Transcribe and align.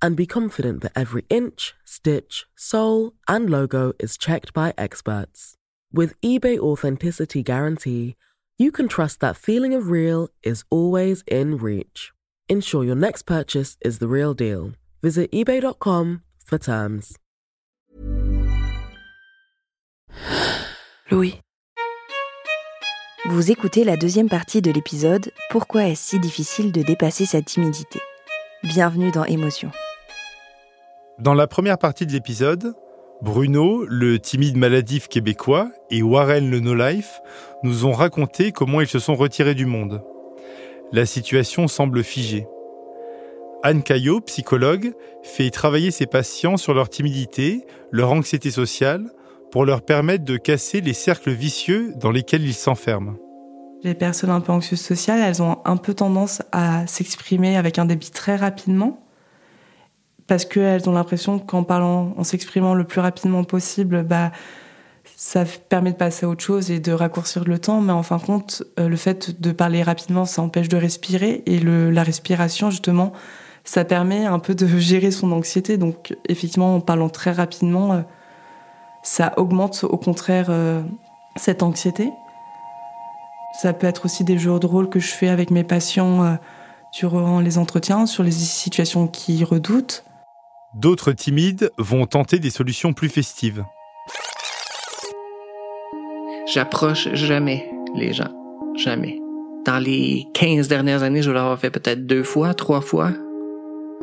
and 0.00 0.16
be 0.16 0.26
confident 0.26 0.82
that 0.82 0.92
every 0.94 1.24
inch, 1.28 1.74
stitch, 1.84 2.46
sole, 2.56 3.12
and 3.26 3.50
logo 3.50 3.92
is 3.98 4.16
checked 4.16 4.52
by 4.52 4.74
experts. 4.76 5.54
With 5.92 6.20
eBay 6.20 6.58
Authenticity 6.58 7.42
Guarantee, 7.42 8.16
you 8.58 8.72
can 8.72 8.88
trust 8.88 9.20
that 9.20 9.36
feeling 9.36 9.74
of 9.74 9.88
real 9.88 10.28
is 10.42 10.64
always 10.70 11.22
in 11.26 11.56
reach. 11.56 12.12
Ensure 12.48 12.84
your 12.84 12.96
next 12.96 13.22
purchase 13.22 13.76
is 13.82 13.98
the 13.98 14.08
real 14.08 14.34
deal. 14.34 14.72
Visit 15.02 15.30
eBay.com 15.32 16.22
for 16.44 16.58
terms. 16.58 17.16
Louis. 21.10 21.40
Vous 23.26 23.50
écoutez 23.50 23.84
la 23.84 23.96
deuxième 23.96 24.28
partie 24.28 24.62
de 24.62 24.70
l'épisode 24.70 25.32
Pourquoi 25.50 25.86
est-ce 25.88 26.10
si 26.10 26.18
difficile 26.18 26.72
de 26.72 26.82
dépasser 26.82 27.26
sa 27.26 27.42
timidité? 27.42 28.00
Bienvenue 28.62 29.10
dans 29.10 29.24
Émotion. 29.24 29.70
Dans 31.18 31.34
la 31.34 31.48
première 31.48 31.78
partie 31.78 32.06
de 32.06 32.12
l'épisode, 32.12 32.74
Bruno, 33.22 33.84
le 33.88 34.20
timide 34.20 34.56
maladif 34.56 35.08
québécois, 35.08 35.68
et 35.90 36.00
Warren 36.00 36.48
le 36.48 36.60
no-life 36.60 37.20
nous 37.64 37.86
ont 37.86 37.92
raconté 37.92 38.52
comment 38.52 38.80
ils 38.80 38.86
se 38.86 39.00
sont 39.00 39.16
retirés 39.16 39.56
du 39.56 39.66
monde. 39.66 40.00
La 40.92 41.06
situation 41.06 41.66
semble 41.66 42.04
figée. 42.04 42.46
Anne 43.64 43.82
Caillot, 43.82 44.20
psychologue, 44.20 44.92
fait 45.24 45.50
travailler 45.50 45.90
ses 45.90 46.06
patients 46.06 46.56
sur 46.56 46.72
leur 46.72 46.88
timidité, 46.88 47.66
leur 47.90 48.12
anxiété 48.12 48.52
sociale, 48.52 49.10
pour 49.50 49.64
leur 49.64 49.82
permettre 49.82 50.24
de 50.24 50.36
casser 50.36 50.80
les 50.80 50.92
cercles 50.92 51.32
vicieux 51.32 51.94
dans 51.96 52.12
lesquels 52.12 52.44
ils 52.44 52.54
s'enferment. 52.54 53.16
Les 53.82 53.94
personnes 53.94 54.30
un 54.30 54.40
peu 54.40 54.52
anxieuses 54.52 54.80
sociales, 54.80 55.18
elles 55.18 55.42
ont 55.42 55.58
un 55.64 55.78
peu 55.78 55.94
tendance 55.94 56.42
à 56.52 56.86
s'exprimer 56.86 57.56
avec 57.56 57.80
un 57.80 57.86
débit 57.86 58.12
très 58.12 58.36
rapidement 58.36 59.00
parce 60.28 60.44
qu'elles 60.44 60.88
ont 60.88 60.92
l'impression 60.92 61.38
qu'en 61.38 61.64
parlant, 61.64 62.12
en 62.16 62.22
s'exprimant 62.22 62.74
le 62.74 62.84
plus 62.84 63.00
rapidement 63.00 63.44
possible, 63.44 64.02
bah, 64.02 64.30
ça 65.16 65.44
permet 65.44 65.90
de 65.90 65.96
passer 65.96 66.26
à 66.26 66.28
autre 66.28 66.44
chose 66.44 66.70
et 66.70 66.80
de 66.80 66.92
raccourcir 66.92 67.44
le 67.44 67.58
temps. 67.58 67.80
Mais 67.80 67.92
en 67.92 68.02
fin 68.02 68.18
de 68.18 68.22
compte, 68.22 68.62
euh, 68.78 68.88
le 68.88 68.96
fait 68.96 69.40
de 69.40 69.52
parler 69.52 69.82
rapidement, 69.82 70.26
ça 70.26 70.42
empêche 70.42 70.68
de 70.68 70.76
respirer. 70.76 71.42
Et 71.46 71.58
la 71.58 72.02
respiration, 72.02 72.70
justement, 72.70 73.14
ça 73.64 73.86
permet 73.86 74.26
un 74.26 74.38
peu 74.38 74.54
de 74.54 74.66
gérer 74.78 75.10
son 75.10 75.32
anxiété. 75.32 75.78
Donc, 75.78 76.14
effectivement, 76.28 76.76
en 76.76 76.80
parlant 76.80 77.08
très 77.08 77.32
rapidement, 77.32 77.94
euh, 77.94 78.00
ça 79.02 79.32
augmente 79.38 79.82
au 79.88 79.96
contraire 79.96 80.48
euh, 80.50 80.82
cette 81.36 81.62
anxiété. 81.62 82.10
Ça 83.62 83.72
peut 83.72 83.86
être 83.86 84.04
aussi 84.04 84.24
des 84.24 84.36
jeux 84.36 84.58
de 84.58 84.66
rôle 84.66 84.90
que 84.90 85.00
je 85.00 85.08
fais 85.08 85.28
avec 85.28 85.50
mes 85.50 85.64
patients 85.64 86.38
durant 86.92 87.40
les 87.40 87.58
entretiens 87.58 88.06
sur 88.06 88.22
les 88.22 88.30
situations 88.30 89.08
qu'ils 89.08 89.42
redoutent. 89.44 90.04
D'autres 90.74 91.12
timides 91.12 91.70
vont 91.78 92.06
tenter 92.06 92.38
des 92.38 92.50
solutions 92.50 92.92
plus 92.92 93.08
festives. 93.08 93.64
J'approche 96.52 97.08
jamais 97.14 97.70
les 97.94 98.12
gens. 98.12 98.30
Jamais. 98.76 99.18
Dans 99.64 99.82
les 99.82 100.26
15 100.34 100.68
dernières 100.68 101.02
années, 101.02 101.22
je 101.22 101.30
l'avoir 101.30 101.58
fait 101.58 101.70
peut-être 101.70 102.06
deux 102.06 102.22
fois, 102.22 102.52
trois 102.52 102.82
fois. 102.82 103.12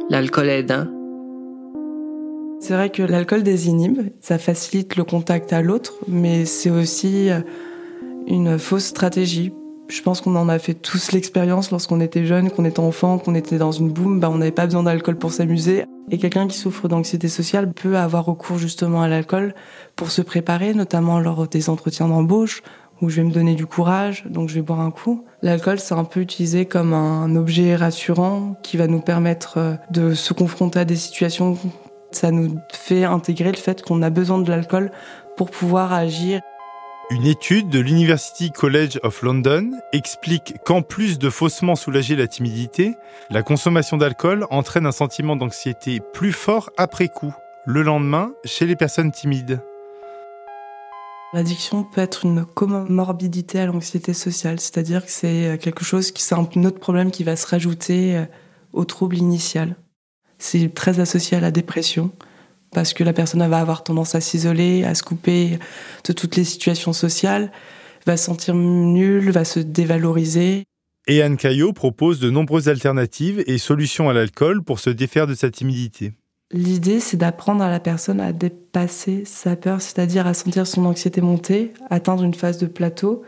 L'alcool 0.10 0.50
aidant. 0.50 0.88
C'est 2.60 2.74
vrai 2.74 2.90
que 2.90 3.04
l'alcool 3.04 3.44
désinhibe, 3.44 4.02
ça 4.20 4.40
facilite 4.40 4.96
le 4.96 5.04
contact 5.04 5.54
à 5.54 5.62
l'autre, 5.62 5.94
mais 6.08 6.46
c'est 6.46 6.72
aussi 6.72 7.30
euh, 7.30 7.42
une 8.28 8.58
fausse 8.58 8.86
stratégie 8.86 9.54
je 9.88 10.02
pense 10.02 10.22
qu'on 10.22 10.36
en 10.36 10.50
a 10.50 10.58
fait 10.58 10.74
tous 10.74 11.12
l'expérience 11.12 11.70
lorsqu'on 11.70 12.02
était 12.02 12.26
jeune, 12.26 12.50
qu'on 12.50 12.66
était 12.66 12.80
enfant, 12.80 13.20
qu'on 13.20 13.36
était 13.36 13.58
dans 13.58 13.72
une 13.72 13.90
boum, 13.90 14.20
bah 14.20 14.30
on 14.32 14.40
n'avait 14.40 14.52
pas 14.52 14.66
besoin 14.66 14.84
d'alcool 14.84 15.16
pour 15.18 15.32
s'amuser. 15.32 15.86
Et 16.12 16.18
quelqu'un 16.18 16.48
qui 16.48 16.58
souffre 16.58 16.88
d'anxiété 16.88 17.28
sociale 17.28 17.74
peut 17.74 17.98
avoir 17.98 18.26
recours 18.26 18.58
justement 18.58 19.02
à 19.02 19.08
l'alcool 19.08 19.56
pour 19.96 20.12
se 20.12 20.22
préparer, 20.22 20.74
notamment 20.74 21.20
lors 21.20 21.48
des 21.48 21.70
entretiens 21.70 22.08
d'embauche, 22.08 22.62
où 23.02 23.10
je 23.10 23.18
vais 23.18 23.24
me 23.24 23.32
donner 23.32 23.56
du 23.56 23.66
courage, 23.66 24.26
donc 24.30 24.50
je 24.50 24.56
vais 24.56 24.62
boire 24.62 24.80
un 24.80 24.92
coup. 24.92 25.26
L'alcool, 25.42 25.80
c'est 25.80 25.96
un 25.96 26.04
peu 26.04 26.22
utilisé 26.22 26.66
comme 26.66 26.94
un 26.94 27.36
objet 27.36 27.76
rassurant 27.76 28.56
qui 28.64 28.78
va 28.78 28.88
nous 28.88 29.02
permettre 29.02 29.58
euh, 29.58 29.76
de 29.92 30.14
se 30.14 30.34
confronter 30.34 30.80
à 30.80 30.86
des 30.86 30.96
situations. 30.96 31.58
Ça 32.12 32.32
nous 32.32 32.58
fait 32.72 33.04
intégrer 33.04 33.52
le 33.52 33.58
fait 33.58 33.82
qu'on 33.82 34.02
a 34.02 34.10
besoin 34.10 34.38
de 34.38 34.50
l'alcool 34.50 34.92
pour 35.36 35.52
pouvoir 35.52 35.92
agir. 35.92 36.42
Une 37.12 37.28
étude 37.28 37.70
de 37.70 37.78
l'University 37.78 38.52
College 38.52 39.00
of 39.04 39.22
London 39.22 39.70
explique 39.94 40.56
qu'en 40.66 40.82
plus 40.82 41.20
de 41.20 41.30
faussement 41.30 41.76
soulager 41.76 42.16
la 42.16 42.28
timidité, 42.28 42.96
la 43.30 43.44
consommation 43.44 43.98
d'alcool 43.98 44.48
entraîne 44.50 44.88
un 44.88 44.92
sentiment 44.92 45.36
d'anxiété 45.36 46.02
plus 46.14 46.32
fort 46.32 46.72
après 46.78 47.10
coup, 47.10 47.32
le 47.68 47.84
lendemain, 47.84 48.34
chez 48.44 48.66
les 48.66 48.76
personnes 48.76 49.12
timides. 49.12 49.62
L'addiction 51.34 51.84
peut 51.84 52.02
être 52.02 52.26
une 52.26 52.44
comorbidité 52.44 53.60
à 53.60 53.68
l'anxiété 53.68 54.16
sociale, 54.16 54.60
c'est-à-dire 54.60 55.06
que 55.06 55.12
c'est 55.12 55.60
quelque 55.62 55.86
chose 55.86 56.12
qui 56.12 56.24
c'est 56.24 56.34
un 56.34 56.64
autre 56.64 56.80
problème 56.80 57.12
qui 57.12 57.24
va 57.24 57.36
se 57.36 57.46
rajouter 57.46 58.18
euh, 58.18 58.26
au 58.74 58.84
trouble 58.84 59.18
initial. 59.18 59.76
C'est 60.40 60.74
très 60.74 61.00
associé 61.00 61.38
à 61.38 61.40
la 61.40 61.52
dépression 61.52 62.12
parce 62.76 62.94
que 62.94 63.06
la 63.06 63.14
personne 63.14 63.48
va 63.48 63.60
avoir 63.60 63.86
tendance 63.86 64.16
à 64.16 64.22
s'isoler, 64.22 64.84
à 64.84 64.96
se 64.96 65.02
couper 65.02 65.60
de 66.04 66.12
toutes 66.12 66.36
les 66.36 66.44
situations 66.44 66.92
sociales, 66.92 67.50
va 68.06 68.18
se 68.18 68.26
sentir 68.26 68.54
nulle, 68.54 69.32
va 69.32 69.46
se 69.46 69.62
dévaloriser. 69.62 70.66
Et 71.08 71.22
Anne 71.22 71.38
Caillot 71.38 71.72
propose 71.72 72.20
de 72.20 72.30
nombreuses 72.30 72.68
alternatives 72.68 73.42
et 73.48 73.58
solutions 73.60 74.10
à 74.10 74.14
l'alcool 74.14 74.62
pour 74.62 74.80
se 74.80 74.90
défaire 74.90 75.26
de 75.26 75.36
sa 75.36 75.50
timidité. 75.50 76.12
L'idée, 76.52 77.00
c'est 77.00 77.16
d'apprendre 77.16 77.64
à 77.64 77.70
la 77.70 77.80
personne 77.80 78.20
à 78.20 78.34
dépasser 78.34 79.24
sa 79.24 79.56
peur, 79.56 79.80
c'est-à-dire 79.82 80.28
à 80.28 80.34
sentir 80.34 80.68
son 80.68 80.86
anxiété 80.86 81.22
monter, 81.22 81.72
atteindre 81.90 82.24
une 82.24 82.34
phase 82.34 82.58
de 82.58 82.68
plateau, 82.68 83.24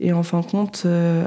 et 0.00 0.12
en 0.12 0.22
fin 0.22 0.40
de 0.40 0.46
compte, 0.46 0.82
euh, 0.84 1.26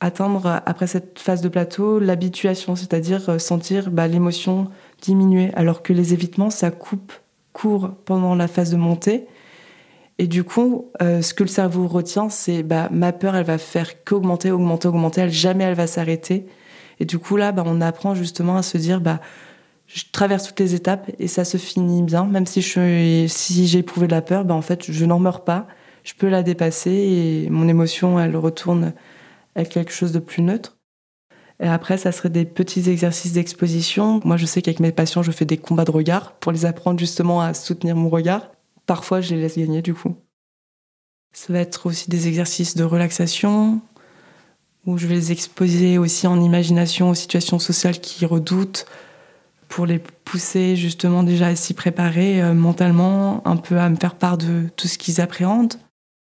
atteindre, 0.00 0.62
après 0.66 0.88
cette 0.88 1.20
phase 1.20 1.42
de 1.42 1.48
plateau, 1.48 2.00
l'habituation, 2.00 2.74
c'est-à-dire 2.74 3.30
euh, 3.30 3.38
sentir 3.38 3.92
bah, 3.92 4.08
l'émotion 4.08 4.68
diminuer, 5.00 5.50
alors 5.54 5.82
que 5.82 5.92
les 5.92 6.12
évitements, 6.12 6.50
ça 6.50 6.70
coupe 6.70 7.12
court 7.52 7.90
pendant 8.04 8.34
la 8.34 8.48
phase 8.48 8.70
de 8.70 8.76
montée. 8.76 9.26
Et 10.18 10.26
du 10.26 10.44
coup, 10.44 10.90
euh, 11.00 11.22
ce 11.22 11.32
que 11.32 11.44
le 11.44 11.48
cerveau 11.48 11.86
retient, 11.86 12.28
c'est 12.28 12.62
bah, 12.62 12.88
ma 12.92 13.12
peur, 13.12 13.36
elle 13.36 13.44
va 13.44 13.58
faire 13.58 14.04
qu'augmenter, 14.04 14.50
augmenter, 14.50 14.88
augmenter, 14.88 15.20
elle, 15.22 15.30
jamais 15.30 15.64
elle 15.64 15.74
va 15.74 15.86
s'arrêter. 15.86 16.46
Et 17.00 17.04
du 17.04 17.18
coup, 17.18 17.36
là, 17.36 17.52
bah, 17.52 17.62
on 17.66 17.80
apprend 17.80 18.14
justement 18.14 18.56
à 18.56 18.62
se 18.62 18.78
dire, 18.78 19.00
bah, 19.00 19.20
je 19.86 20.04
traverse 20.12 20.48
toutes 20.48 20.60
les 20.60 20.74
étapes 20.74 21.10
et 21.18 21.28
ça 21.28 21.44
se 21.44 21.56
finit 21.56 22.02
bien. 22.02 22.24
Même 22.26 22.46
si 22.46 22.62
je 22.62 23.26
si 23.28 23.66
j'ai 23.66 23.78
éprouvé 23.80 24.06
de 24.08 24.12
la 24.12 24.22
peur, 24.22 24.44
bah, 24.44 24.54
en 24.54 24.62
fait, 24.62 24.90
je 24.90 25.04
n'en 25.04 25.20
meurs 25.20 25.44
pas. 25.44 25.66
Je 26.04 26.14
peux 26.14 26.28
la 26.28 26.42
dépasser 26.42 26.90
et 26.90 27.50
mon 27.50 27.68
émotion, 27.68 28.18
elle 28.18 28.36
retourne 28.36 28.94
à 29.54 29.64
quelque 29.64 29.92
chose 29.92 30.12
de 30.12 30.18
plus 30.20 30.42
neutre. 30.42 30.77
Et 31.60 31.66
après, 31.66 31.98
ça 31.98 32.12
serait 32.12 32.30
des 32.30 32.44
petits 32.44 32.88
exercices 32.88 33.32
d'exposition. 33.32 34.20
Moi, 34.24 34.36
je 34.36 34.46
sais 34.46 34.62
qu'avec 34.62 34.80
mes 34.80 34.92
patients, 34.92 35.22
je 35.22 35.32
fais 35.32 35.44
des 35.44 35.56
combats 35.56 35.84
de 35.84 35.90
regard 35.90 36.32
pour 36.34 36.52
les 36.52 36.66
apprendre 36.66 37.00
justement 37.00 37.40
à 37.40 37.52
soutenir 37.54 37.96
mon 37.96 38.08
regard. 38.08 38.50
Parfois, 38.86 39.20
je 39.20 39.34
les 39.34 39.40
laisse 39.40 39.58
gagner 39.58 39.82
du 39.82 39.92
coup. 39.92 40.16
Ça 41.32 41.52
va 41.52 41.58
être 41.58 41.86
aussi 41.86 42.08
des 42.08 42.28
exercices 42.28 42.76
de 42.76 42.84
relaxation, 42.84 43.80
où 44.86 44.96
je 44.98 45.06
vais 45.06 45.14
les 45.14 45.32
exposer 45.32 45.98
aussi 45.98 46.26
en 46.26 46.40
imagination 46.40 47.10
aux 47.10 47.14
situations 47.14 47.58
sociales 47.58 48.00
qu'ils 48.00 48.26
redoutent, 48.26 48.86
pour 49.68 49.84
les 49.84 49.98
pousser 49.98 50.76
justement 50.76 51.22
déjà 51.22 51.48
à 51.48 51.56
s'y 51.56 51.74
préparer 51.74 52.42
euh, 52.42 52.54
mentalement, 52.54 53.46
un 53.46 53.56
peu 53.56 53.78
à 53.78 53.88
me 53.90 53.96
faire 53.96 54.14
part 54.14 54.38
de 54.38 54.68
tout 54.76 54.88
ce 54.88 54.96
qu'ils 54.96 55.20
appréhendent. 55.20 55.74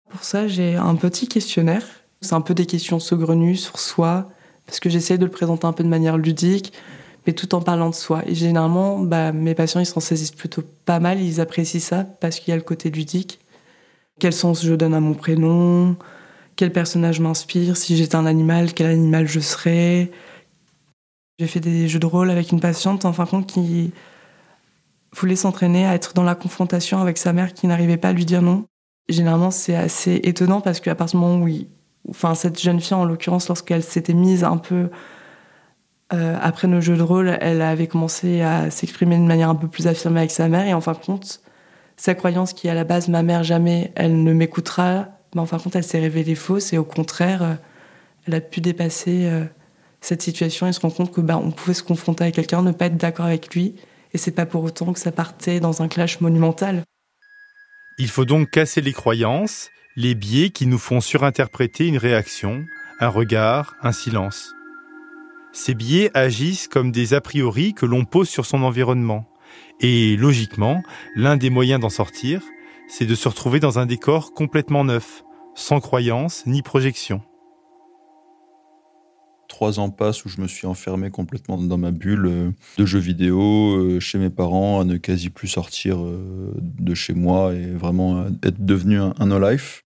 Pour 0.10 0.24
ça, 0.24 0.48
j'ai 0.48 0.76
un 0.76 0.96
petit 0.96 1.28
questionnaire. 1.28 1.84
C'est 2.22 2.34
un 2.34 2.42
peu 2.42 2.54
des 2.54 2.68
questions 2.68 3.00
saugrenues 3.00 3.56
sur 3.56 3.80
soi, 3.80 4.30
parce 4.72 4.80
que 4.80 4.90
j'essaie 4.90 5.18
de 5.18 5.26
le 5.26 5.32
présenter 5.32 5.68
un 5.68 5.74
peu 5.74 5.84
de 5.84 5.90
manière 5.90 6.18
ludique, 6.18 6.72
mais 7.28 7.34
tout 7.34 7.56
en 7.56 7.62
parlant 7.62 7.90
de 7.90 7.94
soi. 7.94 8.24
Et 8.26 8.34
généralement, 8.34 9.00
bah, 9.00 9.34
mes 9.34 9.54
patients, 9.54 9.82
ils 9.82 9.86
s'en 9.86 10.00
saisissent 10.00 10.32
plutôt 10.32 10.64
pas 10.86 11.02
mal, 11.02 11.20
ils 11.20 11.42
apprécient 11.42 11.82
ça, 11.82 12.06
parce 12.06 12.40
qu'il 12.40 12.52
y 12.52 12.54
a 12.54 12.56
le 12.56 12.62
côté 12.62 12.90
ludique. 12.90 13.42
Quel 14.22 14.32
sens 14.32 14.64
je 14.64 14.74
donne 14.74 14.94
à 14.94 15.02
mon 15.02 15.14
prénom? 15.14 15.98
Quel 16.56 16.72
personnage 16.72 17.20
m'inspire? 17.20 17.76
Si 17.76 17.98
j'étais 17.98 18.16
un 18.16 18.26
animal, 18.26 18.74
quel 18.74 18.88
animal 18.88 19.28
je 19.28 19.42
serais? 19.42 20.10
J'ai 21.38 21.48
fait 21.48 21.60
des 21.60 21.90
jeux 21.90 22.00
de 22.00 22.06
rôle 22.06 22.30
avec 22.30 22.54
une 22.54 22.62
patiente, 22.62 23.04
en 23.04 23.12
fin 23.12 23.26
de 23.26 23.30
compte, 23.30 23.48
qui 23.48 23.92
voulait 25.14 25.36
s'entraîner 25.36 25.86
à 25.86 25.96
être 25.96 26.14
dans 26.14 26.24
la 26.24 26.36
confrontation 26.36 27.02
avec 27.02 27.18
sa 27.18 27.34
mère 27.34 27.54
qui 27.54 27.68
n'arrivait 27.68 27.98
pas 27.98 28.08
à 28.08 28.14
lui 28.14 28.24
dire 28.24 28.42
non. 28.42 28.64
Généralement, 29.10 29.52
c'est 29.52 29.76
assez 29.76 30.22
étonnant 30.24 30.62
parce 30.62 30.80
qu'à 30.80 30.96
partir 30.96 31.20
du 31.20 31.26
moment 31.26 31.44
où, 31.44 31.50
enfin, 32.10 32.36
cette 32.36 32.60
jeune 32.60 32.80
fille, 32.80 32.94
en 32.94 33.06
l'occurrence, 33.06 33.48
lorsqu'elle 33.48 33.84
s'était 33.84 34.14
mise 34.14 34.44
un 34.44 34.58
peu 34.58 34.90
euh, 36.14 36.38
après 36.42 36.68
nos 36.68 36.82
jeux 36.82 36.98
de 36.98 37.04
rôle, 37.04 37.38
elle 37.40 37.62
avait 37.62 37.88
commencé 37.88 38.42
à 38.42 38.70
s'exprimer 38.70 39.18
de 39.18 39.24
manière 39.24 39.50
un 39.50 39.56
peu 39.56 39.68
plus 39.68 39.88
affirmée 39.88 40.20
avec 40.20 40.32
sa 40.32 40.50
mère. 40.50 40.66
Et 40.66 40.74
en 40.74 40.82
fin 40.82 40.94
de 40.94 40.98
compte, 40.98 41.42
sa 41.96 42.16
croyance 42.16 42.54
qui 42.54 42.68
à 42.68 42.74
la 42.74 42.84
base, 42.84 43.08
ma 43.08 43.24
mère 43.24 43.44
jamais, 43.44 43.92
elle 43.96 44.24
ne 44.24 44.34
m'écoutera, 44.34 45.08
mais 45.34 45.42
en 45.42 45.46
fin 45.46 45.58
de 45.58 45.64
compte, 45.64 45.76
elle 45.76 45.84
s'est 45.84 46.00
révélée 46.00 46.36
fausse. 46.36 46.74
Et 46.74 46.78
au 46.78 46.84
contraire, 46.84 47.44
euh, 47.44 47.54
elle 48.28 48.36
a 48.36 48.42
pu 48.42 48.60
dépasser 48.60 49.26
euh, 49.26 49.46
cette 50.02 50.22
situation 50.22 50.68
et 50.68 50.74
se 50.74 50.80
rend 50.80 50.90
compte 50.90 51.12
que 51.12 51.22
bah, 51.22 51.38
on 51.38 51.52
pouvait 51.52 51.74
se 51.74 51.84
confronter 51.84 52.26
à 52.26 52.32
quelqu'un, 52.32 52.62
ne 52.62 52.72
pas 52.72 52.88
être 52.88 52.98
d'accord 52.98 53.26
avec 53.26 53.54
lui, 53.54 53.76
et 54.14 54.18
c'est 54.18 54.32
pas 54.32 54.46
pour 54.46 54.64
autant 54.64 54.92
que 54.94 55.00
ça 55.00 55.12
partait 55.12 55.60
dans 55.60 55.82
un 55.82 55.88
clash 55.88 56.20
monumental. 56.20 56.84
Il 57.98 58.10
faut 58.10 58.26
donc 58.26 58.50
casser 58.50 58.82
les 58.82 58.94
croyances, 58.94 59.70
les 59.96 60.16
biais 60.16 60.50
qui 60.50 60.68
nous 60.68 60.78
font 60.78 61.02
surinterpréter 61.02 61.88
une 61.88 61.98
réaction, 61.98 62.66
un 63.00 63.10
regard, 63.10 63.76
un 63.82 63.92
silence. 63.92 64.56
Ces 65.52 65.74
biais 65.74 66.12
agissent 66.14 66.68
comme 66.68 66.92
des 66.92 67.14
a 67.14 67.22
priori 67.22 67.74
que 67.74 67.86
l'on 67.86 68.06
pose 68.06 68.30
sur 68.30 68.46
son 68.46 68.64
environnement. 68.64 69.28
Et 69.82 70.16
logiquement, 70.16 70.82
l'un 71.16 71.36
des 71.36 71.50
moyens 71.50 71.82
d'en 71.82 71.90
sortir, 71.90 72.42
c'est 72.88 73.06
de 73.06 73.16
se 73.16 73.28
retrouver 73.28 73.60
dans 73.60 73.80
un 73.80 73.86
décor 73.86 74.34
complètement 74.34 74.86
neuf, 74.86 75.24
sans 75.56 75.80
croyance 75.80 76.46
ni 76.46 76.62
projection 76.62 77.22
trois 79.62 79.80
ans 79.80 79.92
passent 79.92 80.26
où 80.26 80.30
je 80.30 80.42
me 80.42 80.48
suis 80.48 80.66
enfermé 80.66 81.12
complètement 81.12 81.56
dans 81.56 81.78
ma 81.78 81.92
bulle 81.92 82.26
euh, 82.26 82.52
de 82.80 82.86
jeux 82.88 82.98
vidéo, 82.98 83.76
euh, 83.76 84.00
chez 84.00 84.18
mes 84.18 84.32
parents, 84.32 84.82
à 84.82 84.86
ne 84.86 84.98
quasi 84.98 85.30
plus 85.30 85.48
sortir 85.48 86.04
euh, 86.04 86.52
de 86.58 86.96
chez 86.96 87.14
moi 87.14 87.54
et 87.54 87.68
vraiment 87.68 88.26
être 88.42 88.66
devenu 88.66 89.00
un, 89.00 89.14
no-life. 89.24 89.84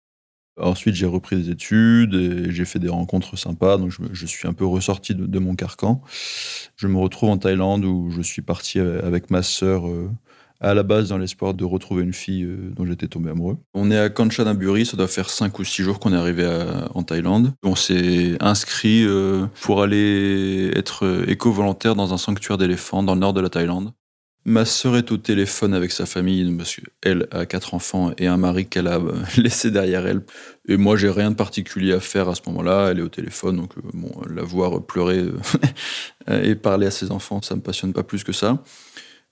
Ensuite, 0.58 0.96
j'ai 0.96 1.06
repris 1.06 1.36
des 1.36 1.50
études 1.50 2.14
et 2.14 2.52
j'ai 2.52 2.64
fait 2.64 2.80
des 2.80 2.88
rencontres 2.88 3.38
sympas, 3.38 3.76
donc 3.76 3.92
je, 4.14 4.26
suis 4.26 4.48
un 4.48 4.54
peu 4.54 4.66
ressorti 4.66 5.14
de, 5.14 5.40
mon 5.40 5.56
carcan. 5.56 6.02
Je 6.78 6.88
me 6.88 6.98
retrouve 6.98 7.32
en 7.32 7.38
Thaïlande 7.38 7.84
où 7.84 8.10
je 8.12 8.22
suis 8.22 8.42
parti 8.42 8.80
avec 8.80 9.30
ma 9.30 9.44
sœur 9.44 9.90
à 10.62 10.74
la 10.74 10.84
base 10.84 11.10
dans 11.10 11.18
l'espoir 11.18 11.54
de 11.54 11.66
retrouver 11.66 12.04
une 12.04 12.14
fille 12.14 12.44
euh, 12.44 12.72
dont 12.76 12.86
j'étais 12.86 13.08
tombé 13.08 13.30
amoureux. 13.30 13.58
On 13.74 13.92
est 13.92 13.98
à 13.98 14.10
Kanchanaburi, 14.10 14.86
ça 14.86 14.98
doit 14.98 15.08
faire 15.08 15.30
5 15.30 15.58
ou 15.60 15.64
6 15.64 15.84
jours 15.84 16.00
qu'on 16.00 16.14
est 16.14 16.18
arrivé 16.18 16.46
en 16.94 17.04
Thaïlande. 17.04 17.54
On 17.64 17.76
s'est 17.76 18.38
inscrit 18.40 19.04
euh, 19.06 19.46
pour 19.62 19.82
aller 19.82 20.72
être 20.76 21.06
euh, 21.06 21.30
éco-volontaire 21.30 21.96
dans 21.96 22.14
un 22.14 22.18
sanctuaire 22.18 22.58
d'éléphants 22.58 23.04
dans 23.04 23.16
le 23.16 23.22
nord 23.22 23.34
de 23.34 23.42
la 23.42 23.50
Thaïlande. 23.50 23.92
Ma 24.48 24.64
sœur 24.64 24.96
est 24.96 25.12
au 25.12 25.18
téléphone 25.18 25.74
avec 25.74 25.92
sa 25.92 26.06
famille 26.06 26.56
parce 26.56 26.76
qu'elle 26.76 27.28
a 27.32 27.48
quatre 27.48 27.74
enfants 27.74 28.12
et 28.20 28.28
un 28.28 28.38
mari 28.38 28.68
qu'elle 28.68 28.88
a 28.88 29.02
laissé 29.38 29.72
derrière 29.72 30.06
elle. 30.06 30.22
Et 30.68 30.78
moi, 30.78 30.98
j'ai 30.98 31.10
rien 31.10 31.32
de 31.32 31.36
particulier 31.36 31.94
à 31.94 32.00
faire 32.00 32.30
à 32.30 32.36
ce 32.36 32.42
moment-là. 32.48 32.90
Elle 32.92 33.00
est 33.00 33.04
au 33.04 33.10
téléphone, 33.10 33.58
donc 33.58 33.72
la 34.30 34.44
voir 34.44 34.84
pleurer 34.84 35.26
et 36.28 36.54
parler 36.54 36.86
à 36.86 36.92
ses 36.92 37.10
enfants, 37.10 37.42
ça 37.42 37.56
me 37.56 37.62
passionne 37.62 37.92
pas 37.92 38.04
plus 38.04 38.24
que 38.24 38.34
ça. 38.34 38.60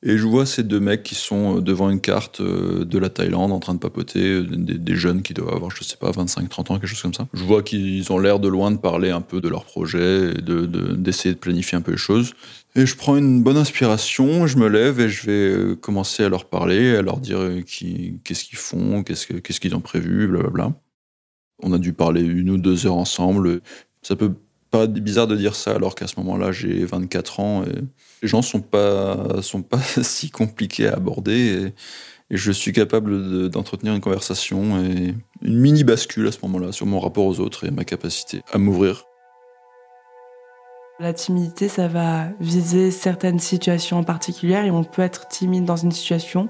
Et 0.05 0.17
je 0.17 0.27
vois 0.27 0.45
ces 0.45 0.63
deux 0.63 0.81
mecs 0.81 1.01
qui 1.01 1.15
sont 1.15 1.57
euh, 1.57 1.61
devant 1.61 1.89
une 1.89 2.01
carte 2.01 2.41
euh, 2.41 2.83
de 2.83 2.99
la 2.99 3.09
Thaïlande 3.09 3.53
en 3.53 3.59
train 3.59 3.73
de 3.73 3.79
papoter, 3.79 4.19
euh, 4.19 4.43
des, 4.43 4.95
jeunes 4.95 5.21
qui 5.21 5.33
doivent 5.33 5.53
avoir, 5.53 5.71
je 5.71 5.81
sais 5.83 5.95
pas, 5.95 6.11
25, 6.11 6.49
30 6.49 6.71
ans, 6.71 6.73
quelque 6.77 6.89
chose 6.89 7.01
comme 7.01 7.13
ça. 7.13 7.27
Je 7.33 7.43
vois 7.43 7.63
qu'ils 7.63 8.11
ont 8.11 8.19
l'air 8.19 8.39
de 8.39 8.49
loin 8.49 8.71
de 8.71 8.77
parler 8.77 9.11
un 9.11 9.21
peu 9.21 9.39
de 9.39 9.47
leur 9.47 9.63
projet 9.63 10.31
et 10.31 10.41
d'essayer 10.41 11.33
de, 11.33 11.35
de, 11.35 11.39
planifier 11.39 11.77
un 11.77 11.81
peu 11.81 11.91
les 11.91 11.97
choses. 11.97 12.33
Et 12.75 12.85
je 12.85 12.97
prends 12.97 13.15
une 13.15 13.43
bonne 13.43 13.55
inspiration, 13.55 14.45
je 14.45 14.57
me 14.57 14.67
lève 14.67 14.99
et 14.99 15.07
je 15.07 15.25
vais 15.25 15.75
commencer 15.77 16.23
à 16.23 16.29
leur 16.29 16.45
parler, 16.45 16.97
à 16.97 17.01
leur 17.01 17.19
dire 17.19 17.39
qu'est-ce 17.65 18.43
qu'ils 18.43 18.57
font, 18.57 19.03
qu'est-ce 19.03 19.59
qu'ils 19.59 19.75
ont 19.75 19.81
prévu, 19.81 20.27
blablabla. 20.27 20.73
On 21.61 21.71
a 21.71 21.77
dû 21.77 21.93
parler 21.93 22.21
une 22.21 22.49
ou 22.49 22.57
deux 22.57 22.87
heures 22.87 22.95
ensemble. 22.95 23.61
Ça 24.01 24.17
peut 24.17 24.33
pas 24.73 24.87
bizarre 24.87 25.27
de 25.27 25.35
dire 25.35 25.55
ça 25.55 25.75
alors 25.75 25.93
qu'à 25.93 26.07
ce 26.07 26.15
moment-là 26.17 26.51
j'ai 26.51 26.83
24 26.83 27.39
ans 27.39 27.63
et 27.63 27.75
les 28.23 28.27
gens 28.27 28.41
sont 28.41 28.59
pas 28.59 29.41
sont 29.43 29.61
pas 29.61 29.79
si 30.01 30.31
compliqués 30.31 30.87
à 30.87 30.93
aborder 30.93 31.67
et, 31.67 31.73
je 32.31 32.51
suis 32.51 32.71
capable 32.71 33.49
d'entretenir 33.49 33.93
une 33.93 34.01
conversation 34.01 34.83
et 34.83 35.13
une 35.43 35.59
mini 35.59 35.83
bascule 35.83 36.25
à 36.25 36.31
ce 36.31 36.39
moment-là 36.43 36.71
sur 36.71 36.87
mon 36.87 36.99
rapport 36.99 37.25
aux 37.25 37.39
autres 37.39 37.67
et 37.67 37.69
ma 37.69 37.83
capacité 37.83 38.41
à 38.51 38.57
m'ouvrir. 38.57 39.05
La 40.99 41.13
timidité, 41.13 41.67
ça 41.67 41.87
va 41.87 42.29
viser 42.39 42.89
certaines 42.89 43.37
situations 43.37 43.99
en 43.99 44.03
particulier 44.03 44.55
et 44.65 44.71
on 44.71 44.83
peut 44.83 45.03
être 45.03 45.27
timide 45.27 45.65
dans 45.65 45.75
une 45.75 45.91
situation 45.91 46.49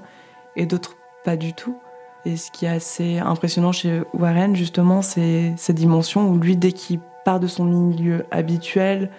et 0.56 0.66
d'autres 0.66 0.96
pas 1.26 1.36
du 1.36 1.54
tout. 1.54 1.76
Et 2.24 2.38
ce 2.38 2.50
qui 2.50 2.64
est 2.64 2.70
assez 2.70 3.18
impressionnant 3.18 3.74
chez 3.74 4.04
Warren, 4.14 4.56
justement, 4.56 5.02
c'est 5.02 5.54
cette 5.58 5.76
dimension 5.76 6.30
où 6.30 6.38
lui, 6.38 6.56
dès 6.56 6.72
qu'il 6.72 7.02
part 7.24 7.40
de 7.40 7.48
son 7.48 7.66
milieu 7.66 8.26
habituel, 8.32 9.10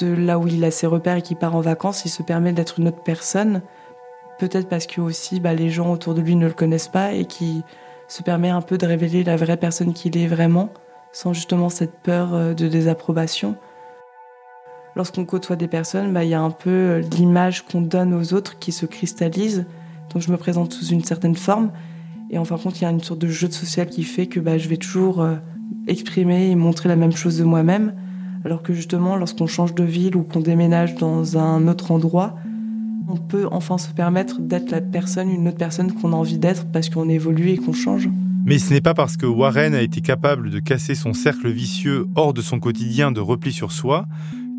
de 0.00 0.12
là 0.12 0.38
où 0.38 0.46
il 0.46 0.64
a 0.64 0.70
ses 0.70 0.86
repères 0.86 1.16
et 1.16 1.22
qu'il 1.22 1.36
part 1.36 1.56
en 1.56 1.60
vacances, 1.60 2.04
il 2.04 2.10
se 2.10 2.22
permet 2.22 2.52
d'être 2.52 2.78
une 2.78 2.88
autre 2.88 3.02
personne. 3.02 3.62
Peut-être 4.38 4.68
parce 4.68 4.86
que 4.86 5.00
aussi 5.00 5.40
bah, 5.40 5.54
les 5.54 5.70
gens 5.70 5.92
autour 5.92 6.14
de 6.14 6.20
lui 6.20 6.36
ne 6.36 6.46
le 6.46 6.52
connaissent 6.52 6.88
pas 6.88 7.12
et 7.12 7.24
qui 7.24 7.62
se 8.06 8.22
permet 8.22 8.48
un 8.48 8.62
peu 8.62 8.78
de 8.78 8.86
révéler 8.86 9.24
la 9.24 9.36
vraie 9.36 9.56
personne 9.56 9.92
qu'il 9.92 10.16
est 10.16 10.28
vraiment, 10.28 10.70
sans 11.12 11.32
justement 11.32 11.68
cette 11.68 11.98
peur 11.98 12.34
euh, 12.34 12.54
de 12.54 12.68
désapprobation. 12.68 13.56
Lorsqu'on 14.96 15.24
côtoie 15.24 15.56
des 15.56 15.68
personnes, 15.68 16.12
bah, 16.12 16.24
il 16.24 16.30
y 16.30 16.34
a 16.34 16.40
un 16.40 16.50
peu 16.50 16.70
euh, 16.70 17.00
l'image 17.00 17.64
qu'on 17.64 17.82
donne 17.82 18.14
aux 18.14 18.32
autres 18.32 18.58
qui 18.58 18.72
se 18.72 18.86
cristallise. 18.86 19.66
Donc 20.12 20.22
je 20.22 20.32
me 20.32 20.36
présente 20.36 20.72
sous 20.72 20.86
une 20.86 21.04
certaine 21.04 21.36
forme. 21.36 21.72
Et 22.30 22.38
en 22.38 22.44
fin 22.44 22.56
de 22.56 22.62
compte, 22.62 22.80
il 22.80 22.84
y 22.84 22.86
a 22.86 22.90
une 22.90 23.02
sorte 23.02 23.20
de 23.20 23.28
jeu 23.28 23.48
de 23.48 23.52
social 23.52 23.88
qui 23.88 24.04
fait 24.04 24.26
que 24.26 24.40
bah, 24.40 24.58
je 24.58 24.68
vais 24.68 24.76
toujours 24.76 25.20
euh, 25.20 25.36
exprimer 25.88 26.50
et 26.50 26.54
montrer 26.54 26.88
la 26.88 26.96
même 26.96 27.12
chose 27.12 27.38
de 27.38 27.44
moi-même. 27.44 27.94
Alors 28.44 28.62
que 28.62 28.72
justement, 28.72 29.16
lorsqu'on 29.16 29.46
change 29.46 29.74
de 29.74 29.84
ville 29.84 30.16
ou 30.16 30.22
qu'on 30.22 30.40
déménage 30.40 30.94
dans 30.94 31.36
un 31.36 31.66
autre 31.66 31.90
endroit, 31.90 32.36
on 33.08 33.16
peut 33.16 33.46
enfin 33.50 33.78
se 33.78 33.90
permettre 33.90 34.40
d'être 34.40 34.70
la 34.70 34.80
personne, 34.80 35.30
une 35.30 35.48
autre 35.48 35.56
personne 35.56 35.92
qu'on 35.92 36.12
a 36.12 36.16
envie 36.16 36.38
d'être 36.38 36.66
parce 36.70 36.88
qu'on 36.90 37.08
évolue 37.08 37.50
et 37.50 37.56
qu'on 37.56 37.72
change. 37.72 38.08
Mais 38.44 38.58
ce 38.58 38.72
n'est 38.72 38.80
pas 38.80 38.94
parce 38.94 39.16
que 39.16 39.26
Warren 39.26 39.74
a 39.74 39.82
été 39.82 40.00
capable 40.00 40.50
de 40.50 40.58
casser 40.58 40.94
son 40.94 41.12
cercle 41.12 41.50
vicieux 41.50 42.06
hors 42.14 42.32
de 42.32 42.40
son 42.40 42.60
quotidien 42.60 43.10
de 43.10 43.20
repli 43.20 43.52
sur 43.52 43.72
soi 43.72 44.06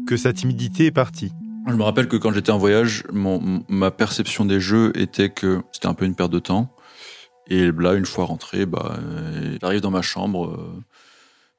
que 0.05 0.17
sa 0.17 0.33
timidité 0.33 0.88
est 0.88 0.91
partie. 0.91 1.31
Je 1.67 1.74
me 1.74 1.83
rappelle 1.83 2.07
que 2.07 2.17
quand 2.17 2.31
j'étais 2.31 2.51
en 2.51 2.57
voyage, 2.57 3.03
ma 3.12 3.91
perception 3.91 4.45
des 4.45 4.59
jeux 4.59 4.91
était 4.95 5.29
que 5.29 5.62
c'était 5.71 5.88
un 5.88 5.93
peu 5.93 6.05
une 6.05 6.15
perte 6.15 6.31
de 6.31 6.39
temps. 6.39 6.69
Et 7.48 7.71
là, 7.71 7.93
une 7.93 8.05
fois 8.05 8.25
rentré, 8.25 8.65
bah, 8.65 8.98
euh, 8.98 9.57
j'arrive 9.62 9.81
dans 9.81 9.91
ma 9.91 10.01
chambre, 10.01 10.48
euh, 10.48 10.83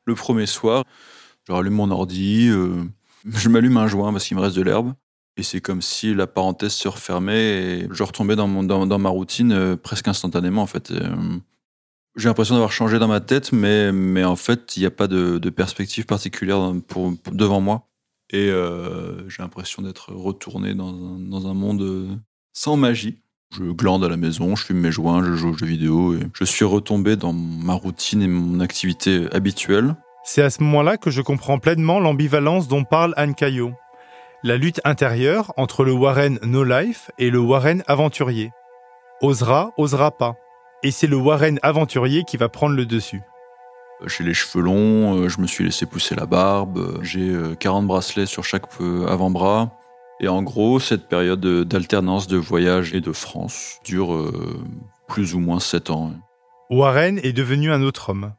le 0.04 0.14
premier 0.14 0.47
soir, 0.47 0.85
je 1.47 1.52
rallume 1.52 1.75
mon 1.75 1.90
ordi, 1.90 2.49
euh, 2.49 2.85
je 3.26 3.49
m'allume 3.49 3.76
un 3.76 3.87
joint 3.87 4.12
parce 4.12 4.26
qu'il 4.26 4.37
me 4.37 4.42
reste 4.42 4.57
de 4.57 4.62
l'herbe. 4.62 4.95
Et 5.37 5.42
c'est 5.42 5.61
comme 5.61 5.80
si 5.80 6.14
la 6.14 6.26
parenthèse 6.26 6.73
se 6.73 6.88
refermait 6.88 7.80
et 7.83 7.88
je 7.90 8.02
retombais 8.02 8.37
dans, 8.37 8.47
mon, 8.47 8.62
dans, 8.62 8.99
ma 8.99 9.09
routine 9.09 9.52
euh, 9.52 9.76
presque 9.76 10.09
instantanément 10.09 10.62
en 10.62 10.66
fait. 10.66 10.90
Euh, 10.90 11.38
j'ai 12.16 12.28
l'impression 12.28 12.54
d'avoir 12.54 12.73
changé 12.73 12.99
dans 12.99 13.09
ma 13.09 13.21
tête, 13.21 13.52
mais, 13.52 13.92
mais 13.92 14.25
en 14.25 14.37
fait, 14.37 14.76
il 14.76 14.80
n'y 14.80 14.87
a 14.87 14.90
pas 14.90 15.07
de, 15.07 15.38
perspective 15.50 16.07
particulière 16.07 16.73
pour, 16.88 17.12
devant 17.33 17.61
moi. 17.61 17.87
Et 18.33 18.50
j'ai 19.28 19.42
l'impression 19.42 19.83
d'être 19.83 20.12
retourné 20.12 20.75
dans 20.75 20.92
dans 20.92 21.47
un 21.49 21.54
monde 21.54 22.21
sans 22.52 22.76
magie. 22.76 23.21
Je 23.52 23.64
glande 23.64 24.04
à 24.04 24.09
la 24.09 24.16
maison, 24.16 24.54
je 24.54 24.64
fume 24.64 24.78
mes 24.78 24.92
joints, 24.92 25.25
je 25.25 25.35
joue 25.35 25.50
aux 25.50 25.57
jeux 25.57 25.66
vidéo 25.66 26.14
et 26.14 26.21
je 26.35 26.45
suis 26.45 26.64
retombé 26.64 27.16
dans 27.16 27.33
ma 27.33 27.75
routine 27.75 28.23
et 28.23 28.28
mon 28.28 28.61
activité 28.61 29.26
habituelle. 29.33 29.97
C'est 30.23 30.42
à 30.42 30.50
ce 30.50 30.62
moment-là 30.62 30.97
que 30.99 31.11
je 31.11 31.21
comprends 31.21 31.59
pleinement 31.59 31.99
l'ambivalence 31.99 32.69
dont 32.69 32.85
parle 32.85 33.12
Anne 33.16 33.35
Caillot. 33.35 33.73
La 34.45 34.57
lutte 34.57 34.80
intérieure 34.85 35.52
entre 35.57 35.83
le 35.83 35.90
Warren 35.92 36.38
No 36.45 36.62
Life 36.62 37.11
et 37.19 37.28
le 37.30 37.40
Warren 37.40 37.83
aventurier. 37.88 38.52
Osera, 39.21 39.73
osera 39.76 40.12
pas. 40.12 40.37
Et 40.85 40.92
c'est 40.92 41.09
le 41.09 41.16
Warren 41.16 41.59
aventurier 41.62 42.23
qui 42.23 42.37
va 42.37 42.49
prendre 42.49 42.76
le 42.76 42.87
dessus. 42.87 43.21
J'ai 44.07 44.23
les 44.23 44.33
cheveux 44.33 44.62
longs, 44.62 45.16
euh, 45.16 45.28
je 45.28 45.40
me 45.40 45.49
suis 45.49 45.64
laissé 45.64 45.87
pousser 45.87 46.14
la 46.14 46.25
barbe, 46.25 47.00
j'ai 47.02 47.37
40 47.59 47.83
euh, 47.83 47.87
bracelets 47.87 48.26
sur 48.26 48.45
chaque 48.45 48.64
euh, 48.80 49.09
avant-bras. 49.09 49.73
Et 50.20 50.28
en 50.28 50.42
gros, 50.42 50.78
cette 50.80 51.08
période 51.08 51.40
d'alternance 51.64 52.26
de 52.26 52.36
voyage 52.36 52.94
et 52.94 53.00
de 53.00 53.12
France 53.12 53.78
dure 53.84 54.12
euh, 54.12 54.62
plus 55.08 55.34
ou 55.34 55.40
moins 55.40 55.60
sept 55.60 55.88
ans. 55.88 56.12
Warren 56.68 57.18
est 57.22 57.32
devenu 57.32 57.72
un 57.72 57.82
autre 57.82 58.10
homme, 58.10 58.32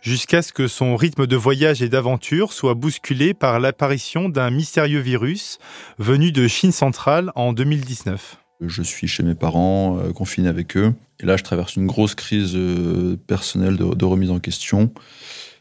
jusqu'à 0.00 0.42
ce 0.42 0.52
que 0.52 0.66
son 0.68 0.96
rythme 0.96 1.26
de 1.26 1.36
voyage 1.36 1.82
et 1.82 1.88
d'aventure 1.88 2.52
soit 2.52 2.74
bousculé 2.74 3.32
par 3.32 3.60
l'apparition 3.60 4.28
d'un 4.28 4.50
mystérieux 4.50 5.00
virus 5.00 5.58
venu 5.98 6.32
de 6.32 6.48
Chine 6.48 6.72
centrale 6.72 7.32
en 7.36 7.52
2019. 7.52 8.38
Je 8.60 8.82
suis 8.82 9.06
chez 9.06 9.22
mes 9.22 9.36
parents, 9.36 9.98
euh, 9.98 10.12
confiné 10.12 10.48
avec 10.48 10.76
eux. 10.76 10.92
Et 11.20 11.26
là, 11.26 11.36
je 11.36 11.44
traverse 11.44 11.76
une 11.76 11.86
grosse 11.86 12.16
crise 12.16 12.56
euh, 12.56 13.16
personnelle 13.28 13.76
de, 13.76 14.04
remise 14.04 14.32
en 14.32 14.40
question. 14.40 14.92